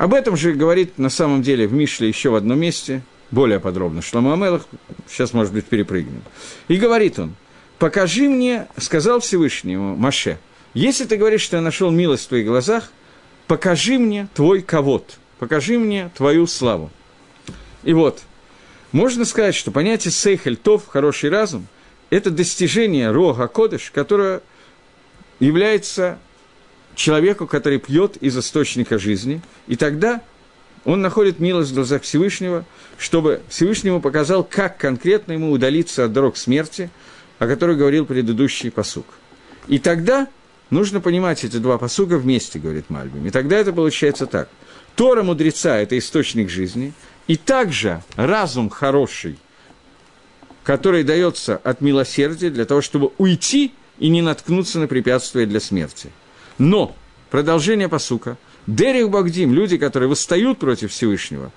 [0.01, 4.01] Об этом же говорит на самом деле в Мишле еще в одном месте, более подробно,
[4.01, 4.65] Шломо Амелах,
[5.07, 6.23] сейчас, может быть, перепрыгнем.
[6.69, 7.35] И говорит он,
[7.77, 10.39] покажи мне, сказал Всевышнему Маше,
[10.73, 12.91] если ты говоришь, что я нашел милость в твоих глазах,
[13.45, 16.89] покажи мне твой ковод, покажи мне твою славу.
[17.83, 18.23] И вот,
[18.91, 21.67] можно сказать, что понятие сейхель тов, хороший разум,
[22.09, 24.41] это достижение рога кодыш, которое
[25.39, 26.17] является
[26.95, 30.21] человеку, который пьет из источника жизни, и тогда
[30.83, 32.65] он находит милость в глазах Всевышнего,
[32.97, 36.89] чтобы Всевышнему показал, как конкретно ему удалиться от дорог смерти,
[37.39, 39.05] о которой говорил предыдущий посук.
[39.67, 40.27] И тогда
[40.69, 43.27] нужно понимать эти два посука вместе, говорит Мальбим.
[43.27, 44.49] И тогда это получается так.
[44.95, 46.93] Тора мудреца– это источник жизни,
[47.27, 49.37] и также разум хороший,
[50.63, 56.09] который дается от милосердия для того, чтобы уйти и не наткнуться на препятствия для смерти–
[56.61, 56.95] но,
[57.31, 58.37] продолжение посука,
[58.67, 61.51] Дерих Багдим, люди, которые восстают против Всевышнего,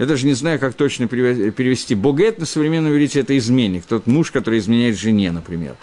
[0.00, 1.94] я даже не знаю, как точно перевести.
[1.94, 5.76] Богет на современном иврите– это изменник, тот муж, который изменяет жене, например.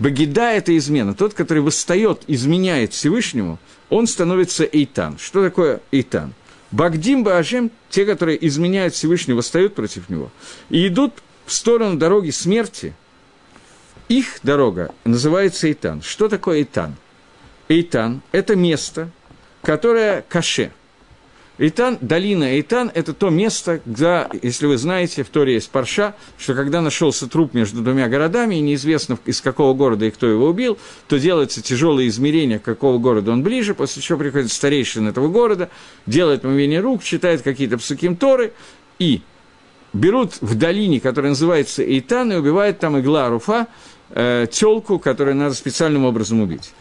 [0.00, 1.14] Багида– это измена.
[1.14, 3.60] Тот, который восстает, изменяет Всевышнему,
[3.90, 5.18] он становится Эйтан.
[5.18, 6.34] Что такое Эйтан?
[6.72, 10.32] Багдим Баажем– те, которые изменяют Всевышнего, восстают против него,
[10.68, 11.12] и идут
[11.46, 12.92] в сторону дороги смерти,
[14.08, 16.02] их дорога называется Эйтан.
[16.02, 16.96] Что такое Эйтан?
[17.68, 19.10] Эйтан– это место,
[19.62, 20.70] которое каше.
[21.58, 26.54] Эйтан, долина Эйтан– это то место, где, если вы знаете, в Торе есть парша, что
[26.54, 30.78] когда нашелся труп между двумя городами, и неизвестно, из какого города и кто его убил,
[31.08, 35.70] то делается тяжелое измерение, какого города он ближе, после чего приходит старейшин этого города,
[36.04, 38.52] делает мовение рук, читает какие-то псуким Торы,
[38.98, 39.22] и
[39.92, 43.66] берут в долине, которая называется Эйтан, и убивают там игла Руфа,
[44.10, 46.72] э, телку, которую надо специальным образом убить.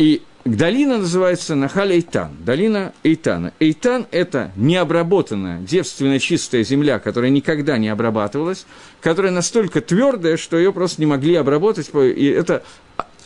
[0.00, 3.52] И долина называется Нахаль Эйтан, долина Эйтана.
[3.60, 8.64] Эйтан– это необработанная, девственно чистая земля, которая никогда не обрабатывалась,
[9.02, 12.62] которая настолько твердая, что ее просто не могли обработать, и это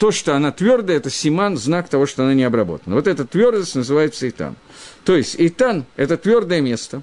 [0.01, 2.97] то, что она твердая, это симан, знак того, что она не обработана.
[2.97, 4.57] Вот эта твердость называется Эйтан.
[5.05, 7.03] То есть Эйтан– это твердое место,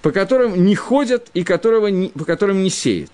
[0.00, 3.10] по которым не ходят и которого не, по которым не сеет.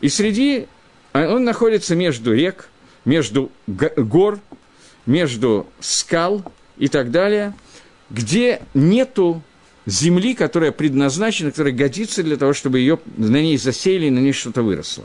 [0.00, 0.68] И среди
[1.12, 2.68] он находится между рек,
[3.04, 4.38] между гор,
[5.06, 6.44] между скал
[6.78, 7.54] и так далее,
[8.10, 9.42] где нету
[9.86, 14.62] земли, которая предназначена, которая годится для того, чтобы ее на ней засеяли на ней что-то
[14.62, 15.04] выросло.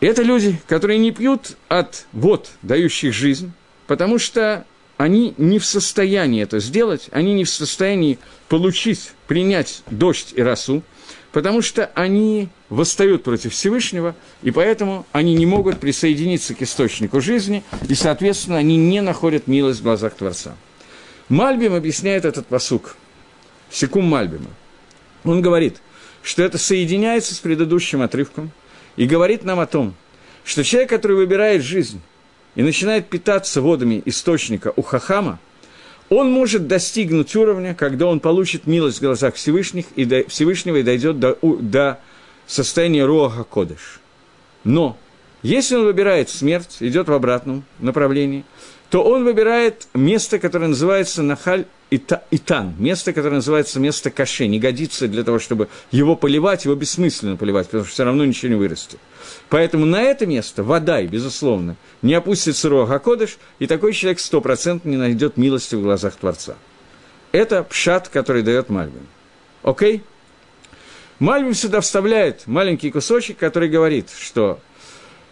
[0.00, 3.52] Это люди, которые не пьют от вод, дающих жизнь,
[3.86, 10.32] потому что они не в состоянии это сделать, они не в состоянии получить, принять дождь
[10.36, 10.82] и росу,
[11.34, 17.64] потому что они восстают против Всевышнего, и поэтому они не могут присоединиться к источнику жизни,
[17.88, 20.54] и, соответственно, они не находят милость в глазах Творца.
[21.28, 22.94] Мальбим объясняет этот посук,
[23.68, 24.50] секум Мальбима.
[25.24, 25.78] Он говорит,
[26.22, 28.52] что это соединяется с предыдущим отрывком,
[28.94, 29.94] и говорит нам о том,
[30.44, 32.00] что человек, который выбирает жизнь
[32.54, 35.40] и начинает питаться водами источника у Хахама–
[36.08, 40.82] он может достигнуть уровня, когда он получит милость в глазах Всевышних и до, Всевышнего и
[40.82, 41.98] дойдет до, до
[42.46, 44.00] состояния Руаха Кодыш.
[44.64, 44.96] Но
[45.44, 48.44] если он выбирает смерть, идет в обратном направлении,
[48.88, 55.06] то он выбирает место, которое называется Нахаль Итан, место, которое называется место Каше, не годится
[55.06, 58.98] для того, чтобы его поливать, его бессмысленно поливать, потому что все равно ничего не вырастет.
[59.50, 64.96] Поэтому на это место вода, безусловно, не опустится Руах Кодыш, и такой человек стопроцентно не
[64.96, 66.56] найдет милости в глазах Творца.
[67.32, 69.06] Это пшат, который дает Мальбин.
[69.62, 70.02] Окей?
[71.18, 74.58] Мальбин сюда вставляет маленький кусочек, который говорит, что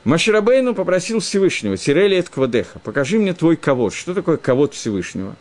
[0.04, 3.94] Маширабейну попросил Всевышнего, Тирели от Квадеха, покажи мне твой ковод.
[3.94, 5.36] Что такое ковод Всевышнего?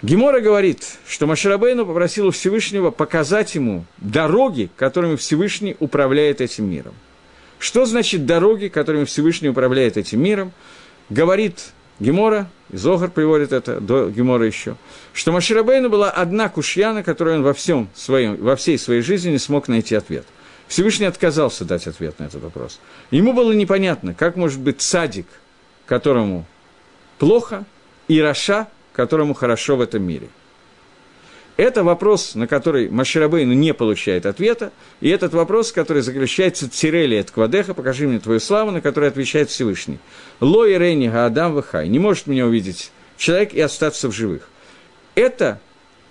[0.00, 6.94] Гемора говорит, что Маширабейну попросил у Всевышнего показать ему дороги, которыми Всевышний управляет этим миром.
[7.58, 10.52] Что значит дороги, которыми Всевышний управляет этим миром?
[11.08, 14.76] Говорит Гемора, и Зогар приводит это до Гемора еще,
[15.12, 19.30] что Маширабейну была одна кушья, на которую он во, всем своем, во всей своей жизни
[19.30, 20.26] не смог найти ответ.
[20.72, 22.80] Всевышний отказался дать ответ на этот вопрос.
[23.10, 25.26] Ему было непонятно, как может быть садик,
[25.84, 26.46] которому
[27.18, 27.66] плохо,
[28.08, 30.30] и Раша, которому хорошо в этом мире.
[31.58, 37.30] Это вопрос, на который Маширабейну не получает ответа, и этот вопрос, который заключается Цирели от
[37.30, 39.98] Квадеха, покажи мне твою славу, на который отвечает Всевышний.
[40.40, 44.48] Ло и Рейни Гаадам Вахай, не может меня увидеть человек и остаться в живых.
[45.16, 45.60] Это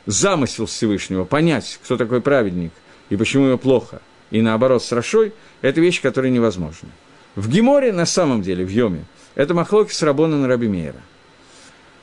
[0.05, 2.73] замысел Всевышнего, понять, кто такой праведник
[3.09, 6.89] и почему ему плохо, и наоборот с Рашой, это вещь, которая невозможна.
[7.35, 9.05] В Геморе, на самом деле, в Йоме,
[9.35, 11.01] это махлоки с Рабона на Раби Мейера.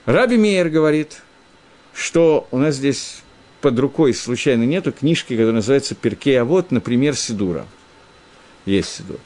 [0.06, 1.22] Раби Мейер говорит,
[1.92, 3.22] что у нас здесь
[3.60, 7.66] под рукой случайно нету книжки, которая называется «Перкей, а вот, например, Сидура».
[8.64, 9.18] Есть Сидур.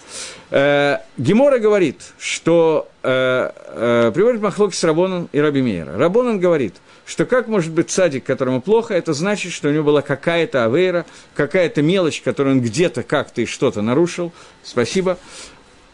[0.55, 5.97] Э, Гемора говорит, что э, э, приводит Махлоки с Рабоном и Раби Мейера.
[5.97, 6.75] Рабонан говорит,
[7.07, 11.07] что как может быть садик, которому плохо, это значит, что у него была какая-то авейра,
[11.35, 14.31] какая-то мелочь, которую он где-то как-то и что-то нарушил.
[14.63, 15.17] Спасибо.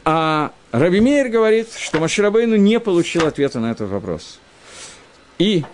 [0.05, 4.41] А Раби Мейер говорит, что Маширабейну не получил ответа на этот вопрос.
[5.39, 5.65] И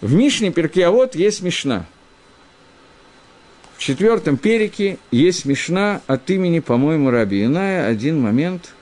[0.00, 1.84] в Мишне Перкиавод есть Мишна–
[3.80, 7.86] в четвертом перике есть Мишна от имени, по-моему, Раби Иная.
[7.86, 8.74] Один момент.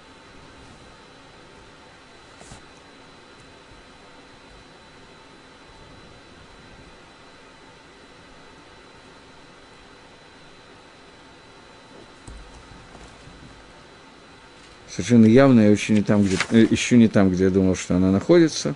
[14.90, 17.94] Совершенно явно и очень не там, где, э, еще не там, где я думал, что
[17.94, 18.74] она находится.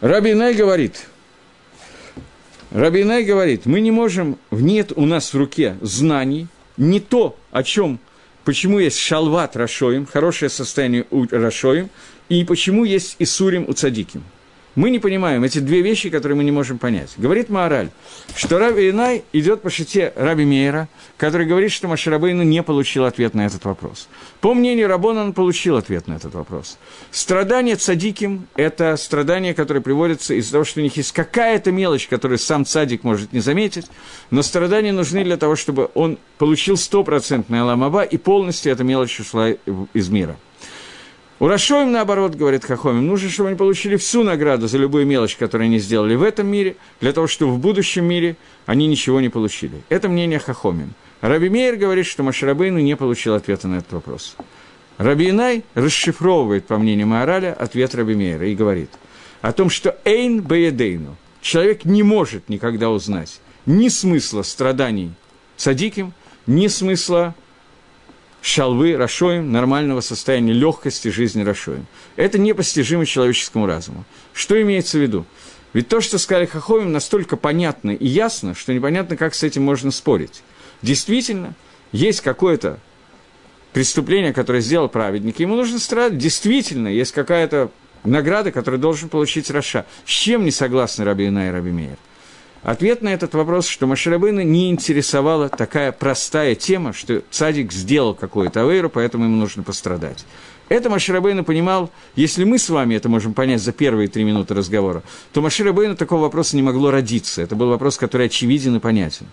[0.00, 1.08] Раби Инай говорит–
[2.74, 8.00] Рабинай говорит, мы не можем, нет у нас в руке знаний, не то, о чем,
[8.42, 11.88] почему есть шалват Рашоим, хорошее состояние у Рашоим,
[12.28, 14.24] и почему есть Исурим у Цадиким.
[14.74, 17.12] Мы не понимаем эти две вещи, которые мы не можем понять.
[17.16, 17.90] Говорит Маораль,
[18.34, 23.34] что Раби Инай идет по шите Раби Мейера, который говорит, что Маширабейну не получил ответ
[23.34, 24.08] на этот вопрос.
[24.40, 26.78] По мнению Рабона, он получил ответ на этот вопрос.
[27.12, 32.38] Страдание цадиким– это страдание, которое приводится из-за того, что у них есть какая-то мелочь, которую
[32.38, 33.86] сам цадик может не заметить,
[34.30, 39.50] но страдания нужны для того, чтобы он получил стопроцентное ламаба, и полностью эта мелочь ушла
[39.50, 40.36] из мира.
[41.40, 45.66] У Рашоим, наоборот, говорит Хахомим, нужно, чтобы они получили всю награду за любую мелочь, которую
[45.66, 49.82] они сделали в этом мире, для того, чтобы в будущем мире они ничего не получили.
[49.88, 50.94] Это мнение Хахомим.
[51.20, 54.36] Раби Мейер говорит, что Машарабейну не получил ответа на этот вопрос.
[54.96, 58.90] Раби Инай расшифровывает, по мнению Маораля, ответ Раби Мейера и говорит
[59.42, 65.12] о том, что «эйн беедейну»– человек не может никогда узнать ни смысла страданий
[65.56, 66.12] цадиким,
[66.46, 67.34] ни смысла
[68.44, 71.86] шалвы, рашоем, нормального состояния легкости жизни рашоем.
[72.14, 74.04] Это непостижимо человеческому разуму.
[74.34, 75.24] Что имеется в виду?
[75.72, 79.90] Ведь то, что сказали Хаховим, настолько понятно и ясно, что непонятно, как с этим можно
[79.90, 80.42] спорить.
[80.82, 81.54] Действительно,
[81.90, 82.78] есть какое-то
[83.72, 86.18] преступление, которое сделал праведник, ему нужно страдать.
[86.18, 87.70] Действительно, есть какая-то
[88.04, 89.86] награда, которую должен получить Раша.
[90.04, 91.96] С чем не согласны Раби Ина и Раби Мейер?
[92.64, 98.62] Ответ на этот вопрос, что Маширабына не интересовала такая простая тема, что цадик сделал какую-то
[98.62, 100.24] авейру, поэтому ему нужно пострадать.
[100.70, 105.02] Это Маширабейна понимал, если мы с вами это можем понять за первые три минуты разговора,
[105.34, 107.42] то Маширабейна такого вопроса не могло родиться.
[107.42, 109.26] Это был вопрос, который очевиден и понятен.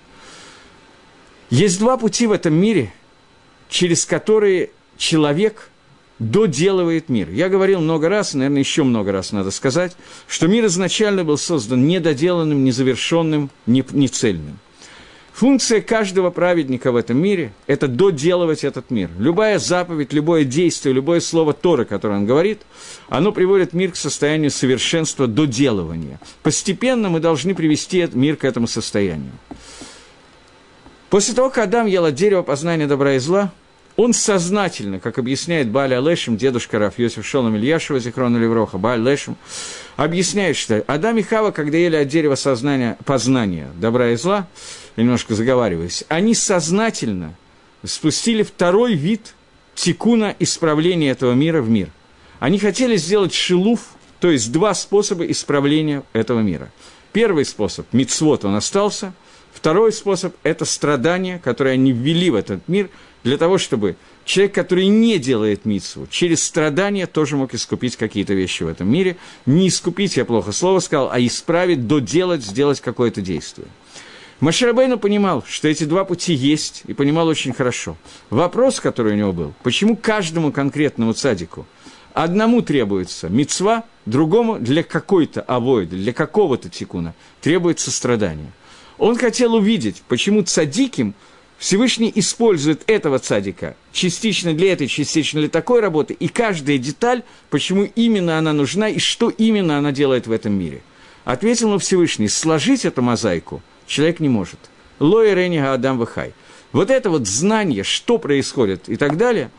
[1.49, 2.91] Есть два пути в этом мире,
[3.69, 5.70] через которые человек
[6.21, 7.29] доделывает мир.
[7.31, 9.97] Я говорил много раз, наверное, еще много раз надо сказать,
[10.27, 14.59] что мир изначально был создан недоделанным, незавершенным, нецельным.
[15.33, 19.09] Функция каждого праведника в этом мире– это доделывать этот мир.
[19.17, 22.61] Любая заповедь, любое действие, любое слово Торы, которое он говорит,
[23.09, 26.19] оно приводит мир к состоянию совершенства доделывания.
[26.43, 29.31] Постепенно мы должны привести мир к этому состоянию.
[31.09, 33.51] После того, как Адам ел от дерева познания добра и зла,
[33.97, 39.35] он сознательно, как объясняет Баля Лешем, дедушка Раф Йосиф Шолом Ильяшева, Зихрона Левроха, Баль Лешем,
[39.97, 44.47] объясняет, что Адам и Хава, когда ели от дерева сознания, познания добра и зла,
[44.95, 47.35] немножко заговариваюсь, они сознательно
[47.83, 49.33] спустили второй вид
[49.75, 51.89] тикуна исправления этого мира в мир.
[52.39, 53.81] Они хотели сделать шилуф,
[54.19, 56.71] то есть два способа исправления этого мира.
[57.11, 59.13] Первый способ– мицвод, он остался.
[59.53, 62.89] Второй способ– это страдания, которые они ввели в этот мир–
[63.23, 63.95] для того, чтобы
[64.25, 69.17] человек, который не делает митсву, через страдания тоже мог искупить какие-то вещи в этом мире.
[69.45, 73.67] Не искупить, я плохо слово сказал, а исправить, доделать, сделать какое-то действие.
[74.39, 77.95] Маширабейну понимал, что эти два пути есть, и понимал очень хорошо.
[78.31, 81.67] Вопрос, который у него был, почему каждому конкретному цадику
[82.13, 88.51] одному требуется мецва, другому для какой-то авоиды, для какого-то тикуна требуется страдание.
[88.97, 91.13] Он хотел увидеть, почему цадиким–
[91.61, 97.87] Всевышний использует этого цадика частично для этой, частично для такой работы, и каждая деталь, почему
[97.95, 100.81] именно она нужна и что именно она делает в этом мире.
[101.23, 104.57] Ответил ему Всевышний, сложить эту мозаику человек не может.
[104.99, 106.33] Лои Ренига Адам Вахай.
[106.71, 109.51] Вот это вот знание, что происходит и так далее,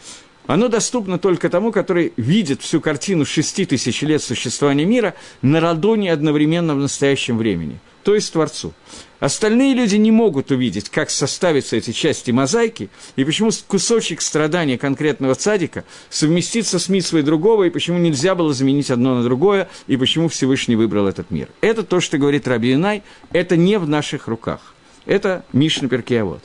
[0.48, 6.08] оно доступно только тому, который видит всю картину шести тысяч лет существования мира на ладони
[6.08, 8.72] одновременно в настоящем времени, то есть Творцу.
[9.20, 15.36] Остальные люди не могут увидеть, как составятся эти части мозаики, и почему кусочек страдания конкретного
[15.36, 20.28] цадика совместится с митсвой другого, и почему нельзя было заменить одно на другое, и почему
[20.28, 21.48] Всевышний выбрал этот мир.
[21.60, 24.74] Это то, что говорит Раби Инай, это не в наших руках.
[25.06, 26.42] Это Мишна Перкеавод.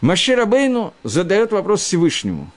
[0.00, 2.52] Маше Рабейну задает вопрос Всевышнему.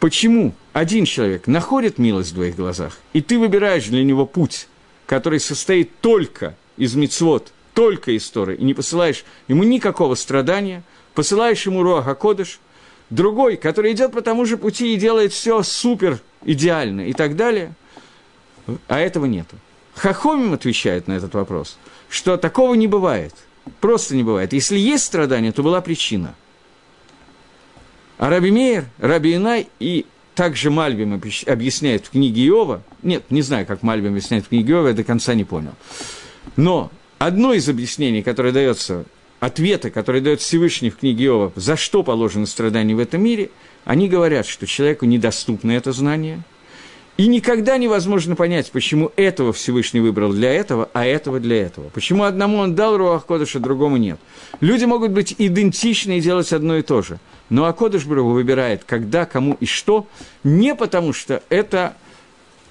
[0.00, 4.68] Почему один человек находит милость в твоих глазах, и ты выбираешь для него путь,
[5.06, 10.82] который состоит только из мицвод, только из Торы, и не посылаешь ему никакого страдания,
[11.14, 12.60] посылаешь ему Руаха Кодыш,
[13.10, 17.74] другой, который идет по тому же пути и делает все супер идеально и так далее,
[18.88, 19.56] а этого нету.
[19.94, 23.34] Хахомим отвечает на этот вопрос, что такого не бывает,
[23.80, 24.52] просто не бывает.
[24.52, 26.34] Если есть страдания, то была причина.
[28.18, 33.66] А Раби Мейер, Раби Инай и также Мальбим объясняет в книге Иова, нет, не знаю,
[33.66, 35.72] как Мальбим объясняет в книге Иова, я до конца не понял.
[36.56, 39.04] Но одно из объяснений, которое дается,
[39.40, 43.50] ответа, который дает Всевышний в книге Иова, за что положено страдание в этом мире,
[43.84, 46.42] они говорят, что человеку недоступно это знание,
[47.16, 51.88] и никогда невозможно понять, почему этого Всевышний выбрал для этого, а этого для этого.
[51.90, 54.18] Почему одному он дал Руах Кодыш, а другому нет.
[54.60, 57.20] Люди могут быть идентичны и делать одно и то же.
[57.50, 60.08] Но Акодыш Брагу выбирает, когда, кому и что,
[60.42, 61.94] не потому что это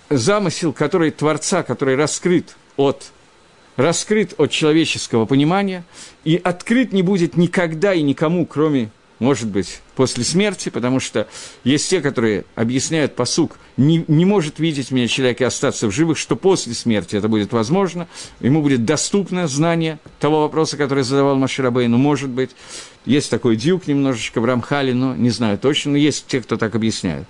[0.09, 3.11] замысел, который Творца, который раскрыт от
[3.75, 5.83] раскрыт от человеческого понимания
[6.23, 11.27] и открыт не будет никогда и никому, кроме, может быть, после смерти, потому что
[11.63, 16.17] есть те, которые объясняют посук, не, не может видеть меня человек и остаться в живых,
[16.17, 18.07] что после смерти это будет возможно,
[18.39, 22.51] ему будет доступно знание того вопроса, который задавал Маширабей, ну, может быть,
[23.05, 26.75] есть такой дюк немножечко в Рамхале, но не знаю точно, но есть те, кто так
[26.75, 27.27] объясняет.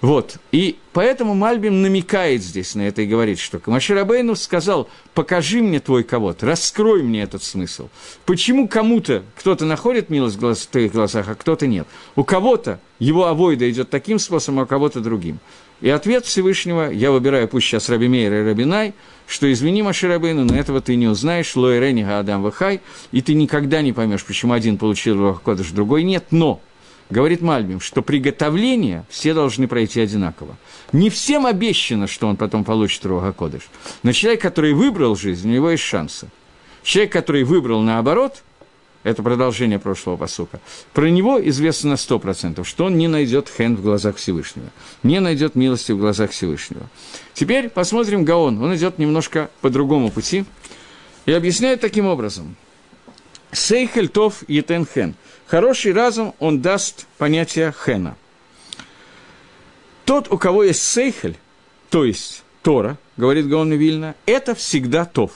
[0.00, 0.38] Вот.
[0.50, 6.04] И поэтому Мальбим намекает здесь на это и говорит, что Маширабейну сказал, покажи мне твой
[6.04, 7.88] кого-то, раскрой мне этот смысл.
[8.24, 11.86] Почему кому-то кто-то находит милость в твоих глазах, а кто-то нет?
[12.16, 15.38] У кого-то его авойда идет таким способом, а у кого-то другим.
[15.82, 18.94] И ответ Всевышнего, я выбираю пусть сейчас Раби Мейер и Рабинай,
[19.26, 22.80] что извини, Маширабейну, но этого ты не узнаешь, Лой Адам Вахай,
[23.12, 26.60] и ты никогда не поймешь, почему один получил Рухакодыш, другой нет, но
[27.10, 30.56] говорит Мальбим, что приготовление все должны пройти одинаково.
[30.92, 33.68] Не всем обещано, что он потом получит Руха Кодыш.
[34.02, 36.28] Но человек, который выбрал жизнь, у него есть шансы.
[36.82, 38.42] Человек, который выбрал наоборот,
[39.02, 40.60] это продолжение прошлого посука,
[40.92, 44.68] про него известно на 100%, что он не найдет хен в глазах Всевышнего,
[45.02, 46.86] не найдет милости в глазах Всевышнего.
[47.32, 48.62] Теперь посмотрим Гаон.
[48.62, 50.44] Он идет немножко по другому пути
[51.24, 52.56] и объясняет таким образом.
[53.52, 55.14] Сейхель тов етен хен–
[55.50, 58.16] Хороший разум, он даст понятие хена.
[60.04, 61.36] Тот, у кого есть сейхель,
[61.88, 65.32] то есть Тора, говорит Гаон Вильна, это всегда тов.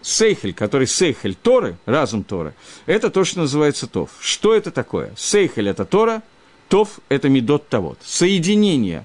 [0.00, 2.54] Сейхель, который сейхель Торы, разум Торы,
[2.86, 4.08] это то, что называется тов.
[4.18, 5.12] Что это такое?
[5.14, 6.22] Сейхель– это Тора,
[6.70, 7.98] тов– это медот тавод.
[8.02, 9.04] Соединение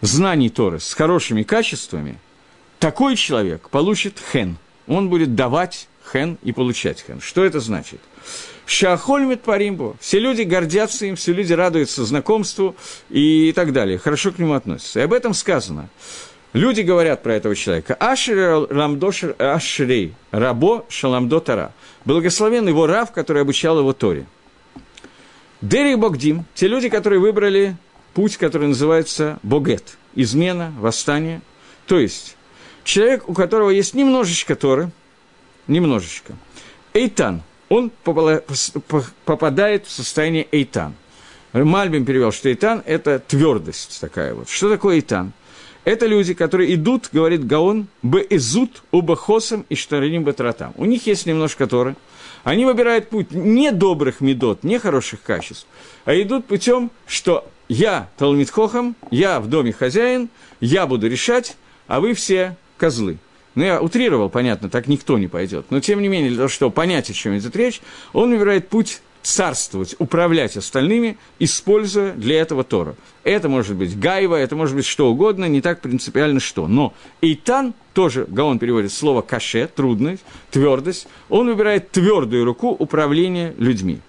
[0.00, 2.18] знаний Торы с хорошими качествами,
[2.78, 4.56] такой человек получит хен.
[4.86, 7.20] Он будет давать хен и получать хен.
[7.20, 8.00] Что это значит?
[8.66, 9.96] Шахольмит паримбу.
[10.00, 12.74] Все люди гордятся им, все люди радуются знакомству
[13.10, 13.98] и так далее.
[13.98, 15.00] Хорошо к нему относятся.
[15.00, 15.88] И об этом сказано.
[16.52, 17.96] Люди говорят про этого человека.
[18.00, 21.72] Ламдошер ашрей, рабо шаламдо тара.
[22.04, 24.26] Благословен его рав, который обучал его Торе.
[25.60, 27.76] Дерих Богдим, те люди, которые выбрали
[28.14, 31.42] путь, который называется Богет, измена, восстание.
[31.86, 32.36] То есть,
[32.84, 34.90] человек, у которого есть немножечко Торы,
[35.68, 36.34] немножечко,
[36.92, 37.90] Эйтан– он
[39.24, 40.94] попадает в состояние эйтан.
[41.52, 44.48] Мальбим перевел, что эйтан– это твердость такая вот.
[44.48, 45.32] Что такое эйтан?
[45.84, 50.72] Это люди, которые идут, говорит Гаон, бэзут убахосом и штариним батратам.
[50.76, 51.94] У них есть немножко Торы.
[52.42, 55.66] Они выбирают путь не добрых медот, не хороших качеств,
[56.04, 60.28] а идут путем, что я Талмитхохам, я в доме хозяин,
[60.60, 61.56] я буду решать,
[61.88, 63.18] а вы все козлы.
[63.56, 65.66] Ну, я утрировал, понятно, так никто не пойдет.
[65.70, 67.80] Но, тем не менее, для того, чтобы понять, о чем идет речь,
[68.12, 72.96] он выбирает путь царствовать, управлять остальными, используя для этого Тору.
[73.24, 76.68] Это может быть гайва, это может быть что угодно, не так принципиально что.
[76.68, 76.92] Но
[77.22, 84.00] Эйтан, тоже Гаон переводит слово каше, трудность, твердость, он выбирает твердую руку управления людьми.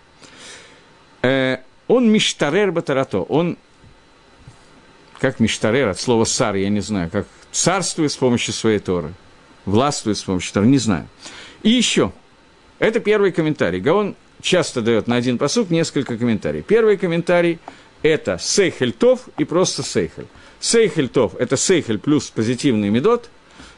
[1.21, 3.57] Э, он миштарер батарато, он,
[5.19, 9.13] как миштарер, от слова сар, я не знаю, как царствует с помощью своей Торы.
[9.67, 11.07] Властвует с помощью Торы, не знаю.
[11.61, 12.11] И еще,
[12.79, 13.79] это первый комментарий.
[13.79, 16.65] Гаон часто дает на один посук несколько комментариев.
[16.65, 17.59] Первый комментарий–
[18.01, 20.27] это сейхель тов и просто сейхель.
[20.59, 23.29] Сейхель тов– это сейхель плюс позитивный медот.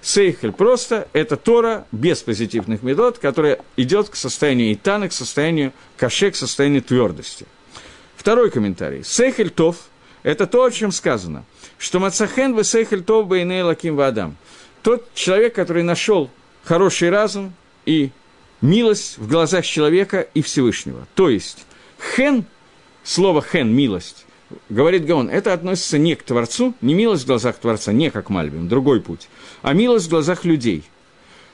[0.01, 6.31] Сейхель просто– это Тора без позитивных медот, которая идет к состоянию итана, к состоянию каше,
[6.31, 7.45] к состоянию твердости.
[8.15, 9.03] Второй комментарий.
[9.03, 9.75] Сейхель тов–
[10.23, 11.43] это то, о чем сказано,
[11.77, 14.37] что Мацахен вы сейхель тов бейней лаким вадам.
[14.81, 16.29] Тот человек, который нашел
[16.63, 17.53] хороший разум
[17.85, 18.11] и
[18.61, 21.07] милость в глазах человека и Всевышнего.
[21.15, 21.65] То есть,
[22.15, 22.45] хен,
[23.03, 24.25] слово хен, милость,
[24.69, 28.67] говорит Гаон, это относится не к Творцу, не милость в глазах Творца, не как Мальбим,
[28.67, 29.29] другой путь,
[29.61, 30.83] а милость в глазах людей.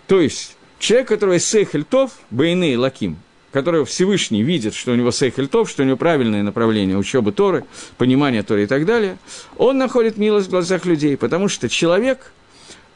[0.08, 3.18] То есть, человек, который сейхель тов, бейны лаким,
[3.52, 7.66] которого Всевышний видит, что у него сейхель тов, что у него правильное направление учебы Торы,
[7.98, 9.18] понимание Торы и так далее,
[9.58, 12.34] он находит милость в глазах людей, потому что человек,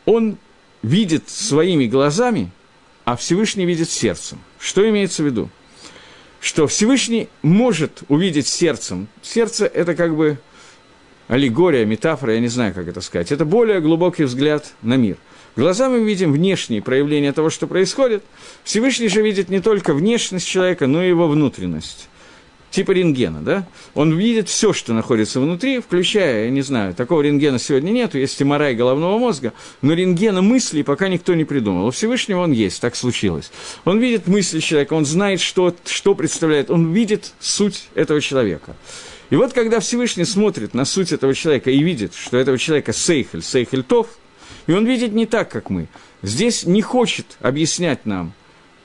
[0.10, 0.38] он
[0.82, 2.52] видит своими глазами
[3.10, 4.38] а Всевышний видит сердцем.
[4.60, 5.50] Что имеется в виду?
[6.42, 9.08] Что Всевышний может увидеть сердцем.
[9.24, 10.38] Сердце– это как бы
[11.28, 13.32] аллегория, метафора, я не знаю, как это сказать.
[13.32, 15.18] Это более глубокий взгляд на мир.
[15.56, 18.24] Глазами мы видим внешние проявления того, что происходит.
[18.64, 22.10] Всевышний же видит не только внешность человека, но и его внутренность
[22.72, 23.68] типа рентгена, да?
[23.94, 28.42] Он видит все, что находится внутри, включая, я не знаю, такого рентгена сегодня нету, есть
[28.42, 31.88] МРА головного мозга, но рентгена мыслей пока никто не придумал.
[31.88, 33.52] У Всевышнего он есть, так случилось.
[33.86, 38.76] Он видит мысли человека, он знает, что, что представляет, он видит суть этого человека.
[39.30, 43.44] И вот когда Всевышний смотрит на суть этого человека и видит, что этого человека сейхель,
[43.44, 44.08] сейхель тов,
[44.66, 45.88] и он видит не так, как мы,
[46.22, 48.34] здесь не хочет объяснять нам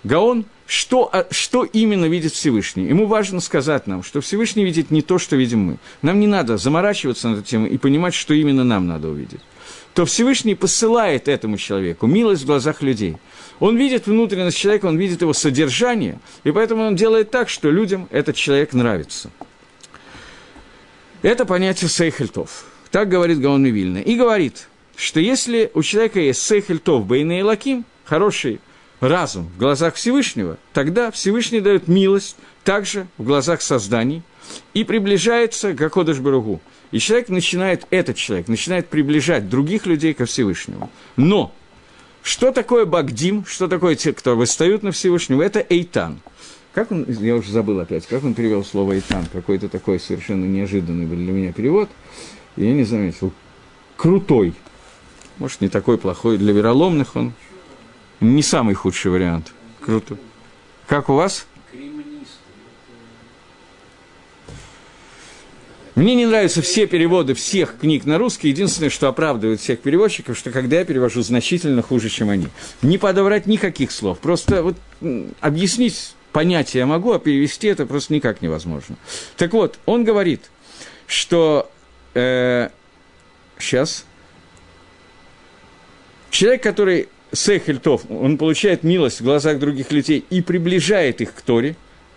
[0.04, 2.84] Гаон, что, а, что именно видит Всевышний.
[2.84, 5.76] Ему важно сказать нам, что Всевышний видит не то, что видим мы.
[6.02, 9.40] Нам не надо заморачиваться на эту тему и понимать, что именно нам надо увидеть.
[9.94, 13.16] То Всевышний посылает этому человеку милость в глазах людей.
[13.60, 18.08] Он видит внутренность человека, он видит его содержание, и поэтому он делает так, что людям
[18.10, 19.30] этот человек нравится.
[21.22, 22.66] Это понятие сейхельтов.
[22.90, 24.00] Так говорит Гаон Вильна.
[24.00, 28.60] И говорит, что если у человека есть сейхельтов, бейны и лаким, хороший
[29.00, 34.22] разум в глазах Всевышнего, тогда Всевышний дает милость также в глазах созданий
[34.72, 36.60] и приближается к Акодыш Баругу.
[36.90, 40.90] И человек начинает, этот человек начинает приближать других людей ко Всевышнему.
[41.16, 41.52] Но
[42.22, 46.20] что такое Багдим, что такое те, кто восстают на Всевышнего, это Эйтан.
[46.72, 51.06] Как он, я уже забыл опять, как он перевел слово Эйтан, какой-то такой совершенно неожиданный
[51.06, 51.88] для меня перевод,
[52.56, 53.32] я не заметил.
[53.96, 54.54] Крутой.
[55.38, 57.32] Может, не такой плохой для вероломных он,
[58.24, 59.52] не самый худший вариант.
[59.80, 60.16] Круто.
[60.86, 61.46] Как у вас?
[65.94, 68.48] Мне не нравятся все переводы всех книг на русский.
[68.48, 72.48] Единственное, что оправдывает всех переводчиков, что когда я перевожу значительно хуже, чем они.
[72.82, 74.18] Не подобрать никаких слов.
[74.18, 74.76] Просто вот
[75.40, 78.96] объяснить понятие я могу, а перевести это просто никак невозможно.
[79.36, 80.50] Так вот, он говорит,
[81.06, 81.70] что...
[82.14, 82.70] Э,
[83.58, 84.04] сейчас.
[86.30, 91.76] Человек, который Сехельтов, он получает милость в глазах других людей и приближает их к Торе,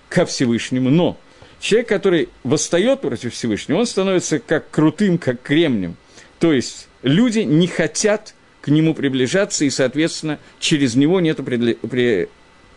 [0.09, 1.18] ко Всевышнему, но
[1.59, 5.97] человек, который восстает против Всевышнего, он становится как крутым, как кремнем.
[6.39, 11.39] То есть люди не хотят к нему приближаться, и, соответственно, через него нет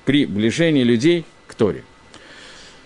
[0.04, 1.84] приближения людей к Торе.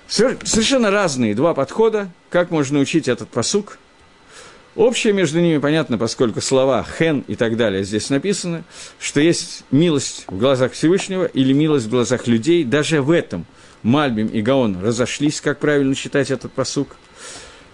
[0.08, 3.78] Совершенно разные два подхода, как можно учить этот посук–
[4.76, 8.64] Общее между ними понятно, поскольку слова «хен» и так далее здесь написаны,
[8.98, 12.64] что есть милость в глазах Всевышнего или милость в глазах людей.
[12.64, 13.46] Даже в этом
[13.84, 16.96] Мальбим и Гаон разошлись, как правильно читать этот посук.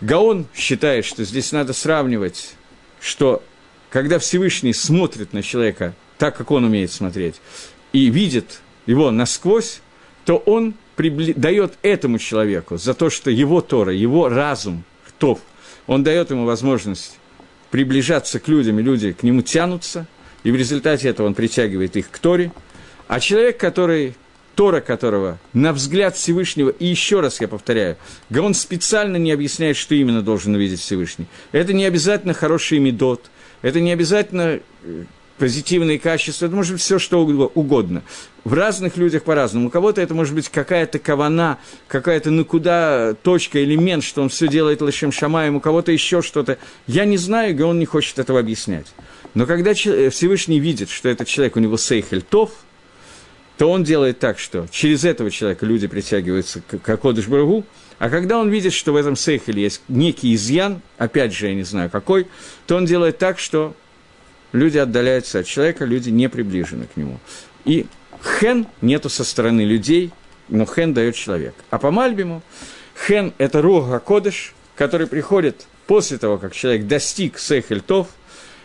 [0.03, 2.55] Гаон считает, что здесь надо сравнивать,
[3.01, 3.43] что
[3.89, 7.37] когда Всевышний смотрит на человека так, как он умеет смотреть,
[7.95, 9.81] и видит его насквозь,
[10.27, 11.33] то он прибли...
[11.33, 14.85] дает этому человеку за то, что его Тора, его разум,
[15.19, 15.41] Тов,
[15.91, 17.19] он дает ему возможность
[17.73, 20.07] приближаться к людям, и люди к нему тянутся,
[20.45, 22.53] и в результате этого он притягивает их к Торе.
[23.09, 24.15] А человек, который,
[24.55, 27.97] Тора которого, на взгляд Всевышнего, и еще раз я повторяю,
[28.33, 31.27] он специально не объясняет, что именно должен увидеть Всевышний.
[31.51, 33.29] Это не обязательно хороший медот,
[33.61, 35.05] это не обязательно э,
[35.41, 38.03] позитивные качества, это может быть все что угодно.
[38.45, 39.69] В разных людях по-разному.
[39.69, 44.49] У кого-то это может быть какая-то кавана, какая-то ну куда точка, элемент, что он все
[44.49, 46.59] делает лишем шамаем, у кого-то еще что-то.
[46.87, 48.89] Я не знаю, и он не хочет этого объяснять.
[49.33, 52.51] Но когда Всевышний видит, что этот человек, у него сейхель тов,
[53.57, 57.65] то он делает так, что через этого человека люди притягиваются к Барагу,
[57.99, 61.63] а когда он видит, что в этом сейхеле есть некий изъян, опять же, я не
[61.63, 62.27] знаю какой,
[62.67, 63.75] то он делает так, что
[64.53, 67.19] люди отдаляются от человека, люди не приближены к нему.
[67.65, 67.87] И
[68.41, 70.11] хен нету со стороны людей,
[70.49, 71.55] но хен дает человек.
[71.71, 72.43] А по Мальбиму
[73.07, 78.09] хен– это рога кодыш, который приходит после того, как человек достиг сейхельтов–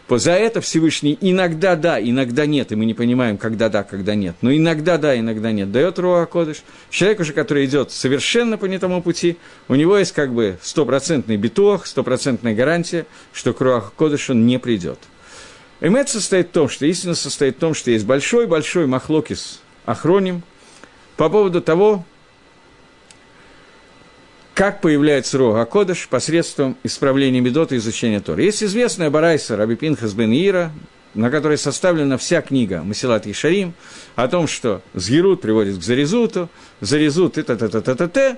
[0.09, 4.35] за это Всевышний иногда да, иногда нет, и мы не понимаем, когда да, когда нет.
[4.41, 5.71] Но иногда да, иногда нет.
[5.71, 6.63] Дает Руа Кодыш.
[6.89, 11.37] Человек уже, который идет совершенно по не тому пути, у него есть как бы стопроцентный
[11.37, 13.91] битуах, стопроцентная гарантия, что к Руа
[14.29, 14.99] он не придет.
[15.85, 20.41] Эмет состоит в том, что истина состоит в том, что есть большой-большой махлокис охроним
[21.15, 22.03] по поводу того,
[24.55, 28.41] как появляется Рога Кодыш посредством исправления Медот и изучения Тора.
[28.41, 30.71] Есть известная Барайса Раби Пинхас бен Ира,
[31.13, 33.75] на которой составлена вся книга Масилат Ишарим,
[34.15, 36.49] о том, что Згерут приводит к Зарезуту,
[36.81, 38.37] Зарезут и та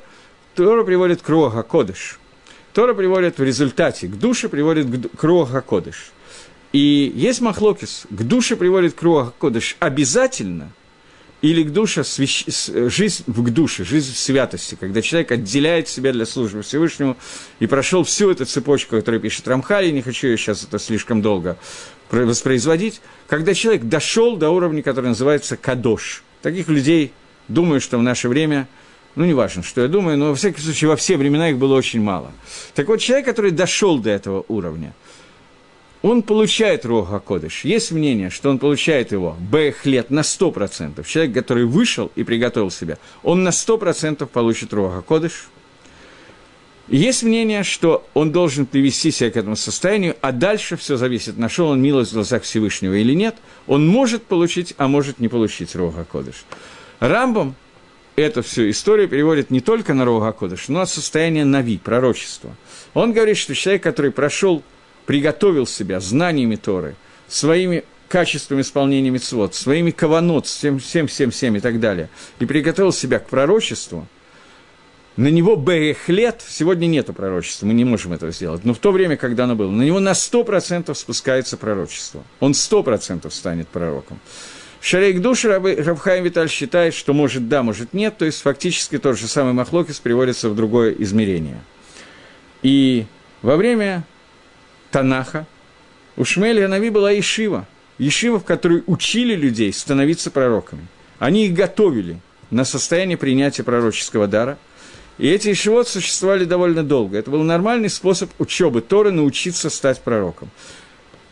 [0.54, 2.20] Тора приводит к Рога Кодыш.
[2.74, 6.12] Тора приводит в результате к душе, приводит к Рога Кодыш.
[6.74, 10.72] И есть Махлокис, к душе приводит к Рога Кодыш обязательно–
[11.42, 12.46] или к душе, свящ...
[12.48, 17.16] жизнь в душе, жизнь в святости, когда человек отделяет себя для службы Всевышнему
[17.60, 21.58] и прошел всю эту цепочку, которую пишет Рамхали, не хочу ее сейчас это слишком долго
[22.10, 26.24] воспроизводить, когда человек дошел до уровня, который называется кадош.
[26.42, 27.12] Таких людей,
[27.48, 28.68] думаю, что в наше время,
[29.16, 31.76] ну, не важно, что я думаю, но, во всяком случае, во все времена их было
[31.76, 32.32] очень мало.
[32.74, 34.96] Так вот, человек, который дошел до этого уровня–
[36.02, 37.66] он получает Рога Кодыш.
[37.66, 41.06] Есть мнение, что он получает его Бэхлет на 100%.
[41.08, 45.50] Человек, который вышел и приготовил себя, он на 100% получит Рога Кодыш.
[46.88, 51.68] Есть мнение, что он должен привести себя к этому состоянию, а дальше все зависит, нашел
[51.68, 53.36] он милость в глазах Всевышнего или нет.
[53.66, 56.46] Он может получить, а может не получить Рога Кодыш.
[57.02, 57.56] Рамбом
[58.16, 62.56] эту всю историю переводит не только на Рога Кодыш, но и состояние Нави, пророчества.
[62.94, 64.64] Он говорит, что человек, который прошел
[65.08, 66.96] приготовил себя знаниями Торы,
[67.28, 72.92] своими качествами исполнения митцвот, своими каванот, всем, всем, всем, всем и так далее, и приготовил
[72.92, 74.08] себя к пророчеству,
[75.16, 79.18] на него Берехлет, сегодня нету пророчества, мы не можем этого сделать, но в то время,
[79.18, 82.24] когда оно было, на него на 100% спускается пророчество.
[82.40, 84.20] Он 100% станет пророком.
[84.80, 89.28] Шарейк Душ Рабхайм Виталь считает, что может да, может нет, то есть фактически тот же
[89.28, 91.62] самый Махлокис приводится в другое измерение.
[92.62, 93.08] И
[93.42, 94.06] во время
[94.92, 95.46] Танаха,
[96.16, 97.68] у Шмеля Нави была Ешива,
[97.98, 100.88] Ешива, в которой учили людей становиться пророками.
[101.20, 102.20] Они их готовили
[102.50, 104.58] на состояние принятия пророческого дара.
[105.18, 107.18] И эти Ешивот существовали довольно долго.
[107.18, 110.50] Это был нормальный способ учебы Торы научиться стать пророком.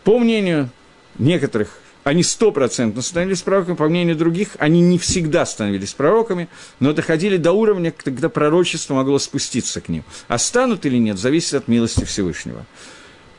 [0.04, 0.70] По мнению
[1.18, 6.50] некоторых, они стопроцентно становились пророками, по мнению других, они не всегда становились пророками,
[6.80, 10.04] но доходили до уровня, когда пророчество могло спуститься к ним.
[10.28, 12.66] А станут или нет, зависит от милости Всевышнего.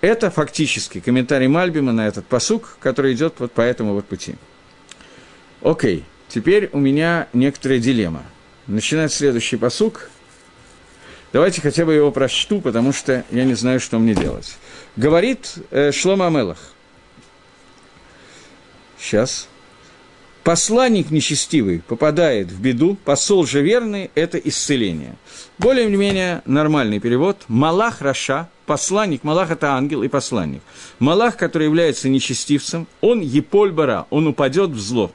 [0.00, 4.34] Это фактически комментарий Мальбима на этот посук, который идет вот по этому вот пути.
[5.62, 8.22] Окей, теперь у меня некоторая дилемма.
[8.66, 10.10] Начинать следующий посук.
[11.32, 14.56] Давайте хотя бы его прочту, потому что я не знаю, что мне делать.
[14.96, 16.58] Говорит э, Шлома Амелах.
[18.98, 19.48] Сейчас.
[20.46, 25.16] Посланник нечестивый попадает в беду, посол же верный– это исцеление.
[25.58, 27.38] Более-менее нормальный перевод.
[27.48, 30.62] Малах Раша, посланник, Малах– это ангел и посланник.
[31.00, 35.10] Малах, который является нечестивцем, он Еполь Бара, он упадет в зло.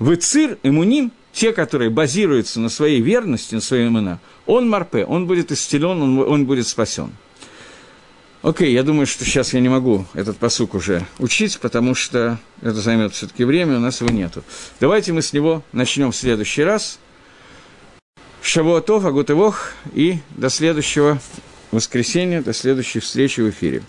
[0.00, 5.28] Выцир и Муним, те, которые базируются на своей верности, на своей имена, он Марпе, он
[5.28, 7.12] будет исцелен, он, он будет спасен.
[8.42, 12.74] Окей, я думаю, что сейчас я не могу этот посук уже учить, потому что это
[12.74, 14.42] займет все-таки время, у нас его нету.
[14.80, 16.98] Давайте мы с него начнем в следующий раз.
[18.42, 21.20] Шавуатов, Агутывох, и до следующего
[21.70, 23.84] воскресенья, до следующей встречи в эфире.